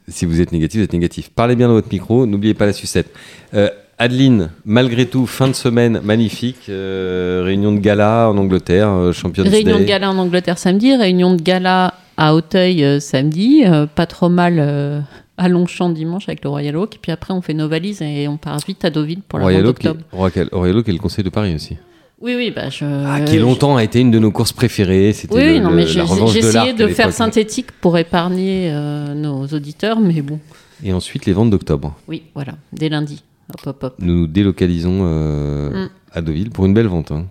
Si 0.08 0.26
vous 0.26 0.40
êtes 0.40 0.52
négatif, 0.52 0.80
vous 0.80 0.84
êtes 0.86 0.94
négatif. 0.94 1.30
Parlez 1.36 1.56
bien 1.56 1.68
dans 1.68 1.74
votre 1.74 1.92
micro, 1.92 2.26
n'oubliez 2.26 2.54
pas 2.54 2.66
la 2.66 2.74
sucette. 2.74 3.12
Euh, 3.54 3.70
Adeline, 3.98 4.50
malgré 4.66 5.06
tout, 5.06 5.26
fin 5.26 5.48
de 5.48 5.54
semaine 5.54 6.02
magnifique. 6.04 6.68
euh, 6.70 7.42
réunion 7.46 7.72
de 7.72 7.80
gala 7.80 8.30
en 8.30 8.38
Angleterre, 8.38 8.90
euh, 8.90 9.14
Champions 9.14 9.44
réunion 9.44 9.78
Day. 9.78 9.84
de 9.84 9.88
gala 9.88 10.12
en 10.12 10.18
Angleterre 10.18 10.58
samedi, 10.58 10.94
réunion 10.96 11.34
de 11.34 11.42
gala 11.42 11.94
à 12.18 12.36
Auteuil 12.36 12.84
euh, 12.84 13.00
samedi, 13.00 13.64
euh, 13.66 13.86
pas 13.86 14.06
trop 14.06 14.28
mal 14.28 15.06
à 15.38 15.48
Longchamp 15.48 15.90
dimanche 15.90 16.28
avec 16.28 16.44
le 16.44 16.50
Royal 16.50 16.76
Oak. 16.76 16.96
Et 16.96 17.00
puis 17.02 17.12
après, 17.14 17.34
on 17.34 17.42
fait 17.42 17.54
nos 17.54 17.70
valises 17.70 18.02
et 18.02 18.28
on 18.28 18.36
part 18.38 18.58
vite 18.68 18.84
à 18.84 18.90
Deauville 18.90 19.22
pour 19.28 19.40
la 19.40 19.46
Royal 19.46 19.64
vente 19.64 19.70
Oak, 19.76 19.80
qui. 19.80 19.88
Royal 20.12 20.50
Royal 20.52 20.78
Oak 20.78 20.90
est 20.90 20.94
le 20.94 21.00
conseil 21.00 21.24
de 21.24 21.30
Paris 21.30 21.56
aussi. 21.56 21.78
Oui, 22.22 22.34
oui, 22.36 22.52
bah 22.54 22.70
je. 22.70 22.84
Ah, 23.08 23.22
qui 23.22 23.38
longtemps 23.40 23.78
a 23.78 23.84
été 23.84 24.00
une 24.02 24.12
de 24.12 24.20
nos 24.20 24.32
courses 24.32 24.54
préférées. 24.54 25.14
C'était 25.14 25.36
Oui, 25.36 25.54
le- 25.54 25.60
non, 25.60 25.70
mais 25.72 25.86
j'ai 25.88 26.00
de 26.02 26.38
essayé 26.38 26.74
de 26.74 26.88
faire 26.88 27.08
l'époque. 27.08 27.12
synthétique 27.14 27.72
pour 27.80 27.98
épargner 27.98 28.72
nos 29.16 29.46
auditeurs, 29.48 30.00
mais 30.02 30.22
bon, 30.22 30.40
Et 30.84 30.92
ensuite, 30.92 31.26
les 31.26 31.34
ventes 31.34 31.50
d'octobre. 31.50 31.96
oui, 32.10 32.24
voilà, 32.34 32.54
dès 32.74 32.90
lundi. 32.90 33.24
Hop, 33.50 33.62
hop, 33.68 33.84
hop. 33.84 33.96
Nous 34.00 34.14
nous 34.22 34.28
délocalisons 34.28 35.00
euh, 35.04 35.86
Mm. 35.86 35.90
à 36.14 36.22
Deauville 36.22 36.50
pour 36.50 36.66
une 36.66 36.74
belle 36.74 36.88
vente. 36.88 37.12
hein. 37.12 37.26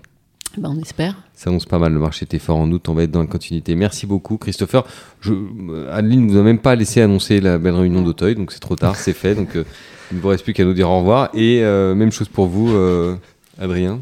Ben, 0.56 0.70
on 0.70 0.80
espère. 0.80 1.16
Ça 1.34 1.50
annonce 1.50 1.64
pas 1.64 1.80
mal, 1.80 1.92
le 1.92 1.98
marché 1.98 2.24
était 2.24 2.38
fort 2.38 2.56
en 2.58 2.70
août, 2.70 2.88
on 2.88 2.94
va 2.94 3.02
être 3.02 3.10
dans 3.10 3.20
la 3.20 3.26
continuité. 3.26 3.74
Merci 3.74 4.06
beaucoup 4.06 4.36
Christopher. 4.38 4.84
Je, 5.20 5.32
euh, 5.32 5.92
Adeline 5.92 6.26
ne 6.26 6.30
vous 6.32 6.38
a 6.38 6.42
même 6.44 6.60
pas 6.60 6.76
laissé 6.76 7.00
annoncer 7.00 7.40
la 7.40 7.58
belle 7.58 7.74
réunion 7.74 8.02
d'Auteuil, 8.02 8.36
donc 8.36 8.52
c'est 8.52 8.60
trop 8.60 8.76
tard, 8.76 8.94
c'est 8.94 9.12
fait. 9.14 9.34
Donc 9.34 9.56
euh, 9.56 9.64
il 10.12 10.18
ne 10.18 10.22
vous 10.22 10.28
reste 10.28 10.44
plus 10.44 10.52
qu'à 10.52 10.64
nous 10.64 10.74
dire 10.74 10.88
au 10.88 10.98
revoir. 11.00 11.30
Et 11.34 11.64
euh, 11.64 11.96
même 11.96 12.12
chose 12.12 12.28
pour 12.28 12.46
vous, 12.46 12.72
euh, 12.72 13.16
Adrien. 13.58 14.00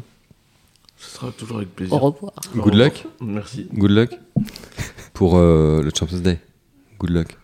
Ce 0.97 1.15
sera 1.15 1.31
toujours 1.31 1.57
avec 1.57 1.69
Au 1.69 1.75
plaisir. 1.75 1.99
revoir. 2.01 2.33
Good 2.55 2.75
luck. 2.75 3.05
Merci. 3.19 3.67
Good 3.73 3.89
luck 3.91 4.11
pour 5.13 5.37
euh, 5.37 5.81
le 5.81 5.89
Champions 5.97 6.19
Day. 6.19 6.39
Good 6.99 7.09
luck. 7.09 7.37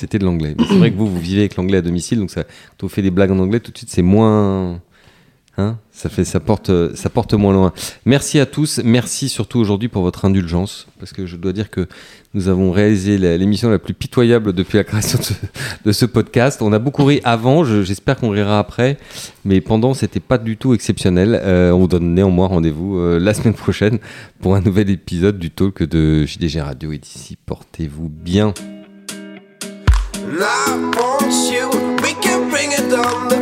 C'était 0.00 0.18
de 0.18 0.24
l'anglais. 0.24 0.54
C'est 0.58 0.78
vrai 0.78 0.90
que 0.90 0.96
vous, 0.96 1.06
vous 1.06 1.20
vivez 1.20 1.40
avec 1.40 1.56
l'anglais 1.56 1.76
à 1.76 1.82
domicile, 1.82 2.18
donc 2.20 2.30
ça, 2.30 2.44
quand 2.44 2.86
on 2.86 2.88
fait 2.88 3.02
des 3.02 3.10
blagues 3.10 3.32
en 3.32 3.38
anglais, 3.38 3.60
tout 3.60 3.70
de 3.70 3.76
suite, 3.76 3.90
c'est 3.90 4.00
moins. 4.00 4.80
Hein 5.58 5.76
ça, 5.92 6.08
fait, 6.08 6.24
ça, 6.24 6.40
porte, 6.40 6.70
ça 6.94 7.10
porte 7.10 7.34
moins 7.34 7.52
loin. 7.52 7.74
Merci 8.06 8.38
à 8.38 8.46
tous. 8.46 8.80
Merci 8.82 9.28
surtout 9.28 9.58
aujourd'hui 9.58 9.88
pour 9.88 10.00
votre 10.02 10.24
indulgence, 10.24 10.86
parce 10.98 11.12
que 11.12 11.26
je 11.26 11.36
dois 11.36 11.52
dire 11.52 11.68
que 11.68 11.86
nous 12.32 12.48
avons 12.48 12.70
réalisé 12.72 13.18
l'émission 13.36 13.68
la 13.68 13.78
plus 13.78 13.92
pitoyable 13.92 14.54
depuis 14.54 14.78
la 14.78 14.84
création 14.84 15.18
de 15.84 15.92
ce, 15.92 16.06
podcast. 16.06 16.62
On 16.62 16.72
a 16.72 16.78
beaucoup 16.78 17.04
ri 17.04 17.20
avant, 17.24 17.64
je- 17.64 17.82
j'espère 17.82 18.16
qu'on 18.16 18.30
rira 18.30 18.58
après, 18.58 18.96
mais 19.44 19.60
pendant, 19.60 19.92
c'était 19.92 20.20
pas 20.20 20.38
du 20.38 20.56
tout 20.56 20.72
exceptionnel. 20.72 21.38
Euh, 21.42 21.72
on 21.72 21.80
vous 21.80 21.88
donne 21.88 22.14
néanmoins 22.14 22.46
rendez-vous 22.46 22.96
euh, 22.98 23.18
la 23.18 23.34
semaine 23.34 23.52
prochaine 23.54 23.98
pour 24.40 24.54
un 24.54 24.62
nouvel 24.62 24.88
épisode 24.88 25.38
du 25.38 25.50
talk 25.50 25.82
de 25.82 26.24
JDG 26.24 26.62
Radio. 26.62 26.92
Et 26.92 26.98
d'ici, 26.98 27.36
portez-vous 27.44 28.08
bien. 28.08 28.54
And 30.22 30.42
I 30.42 30.90
want 30.98 31.32
you, 31.50 31.70
we 32.02 32.12
can 32.20 32.50
bring 32.50 32.72
it 32.72 32.92
on 32.92 33.28
the 33.30 33.39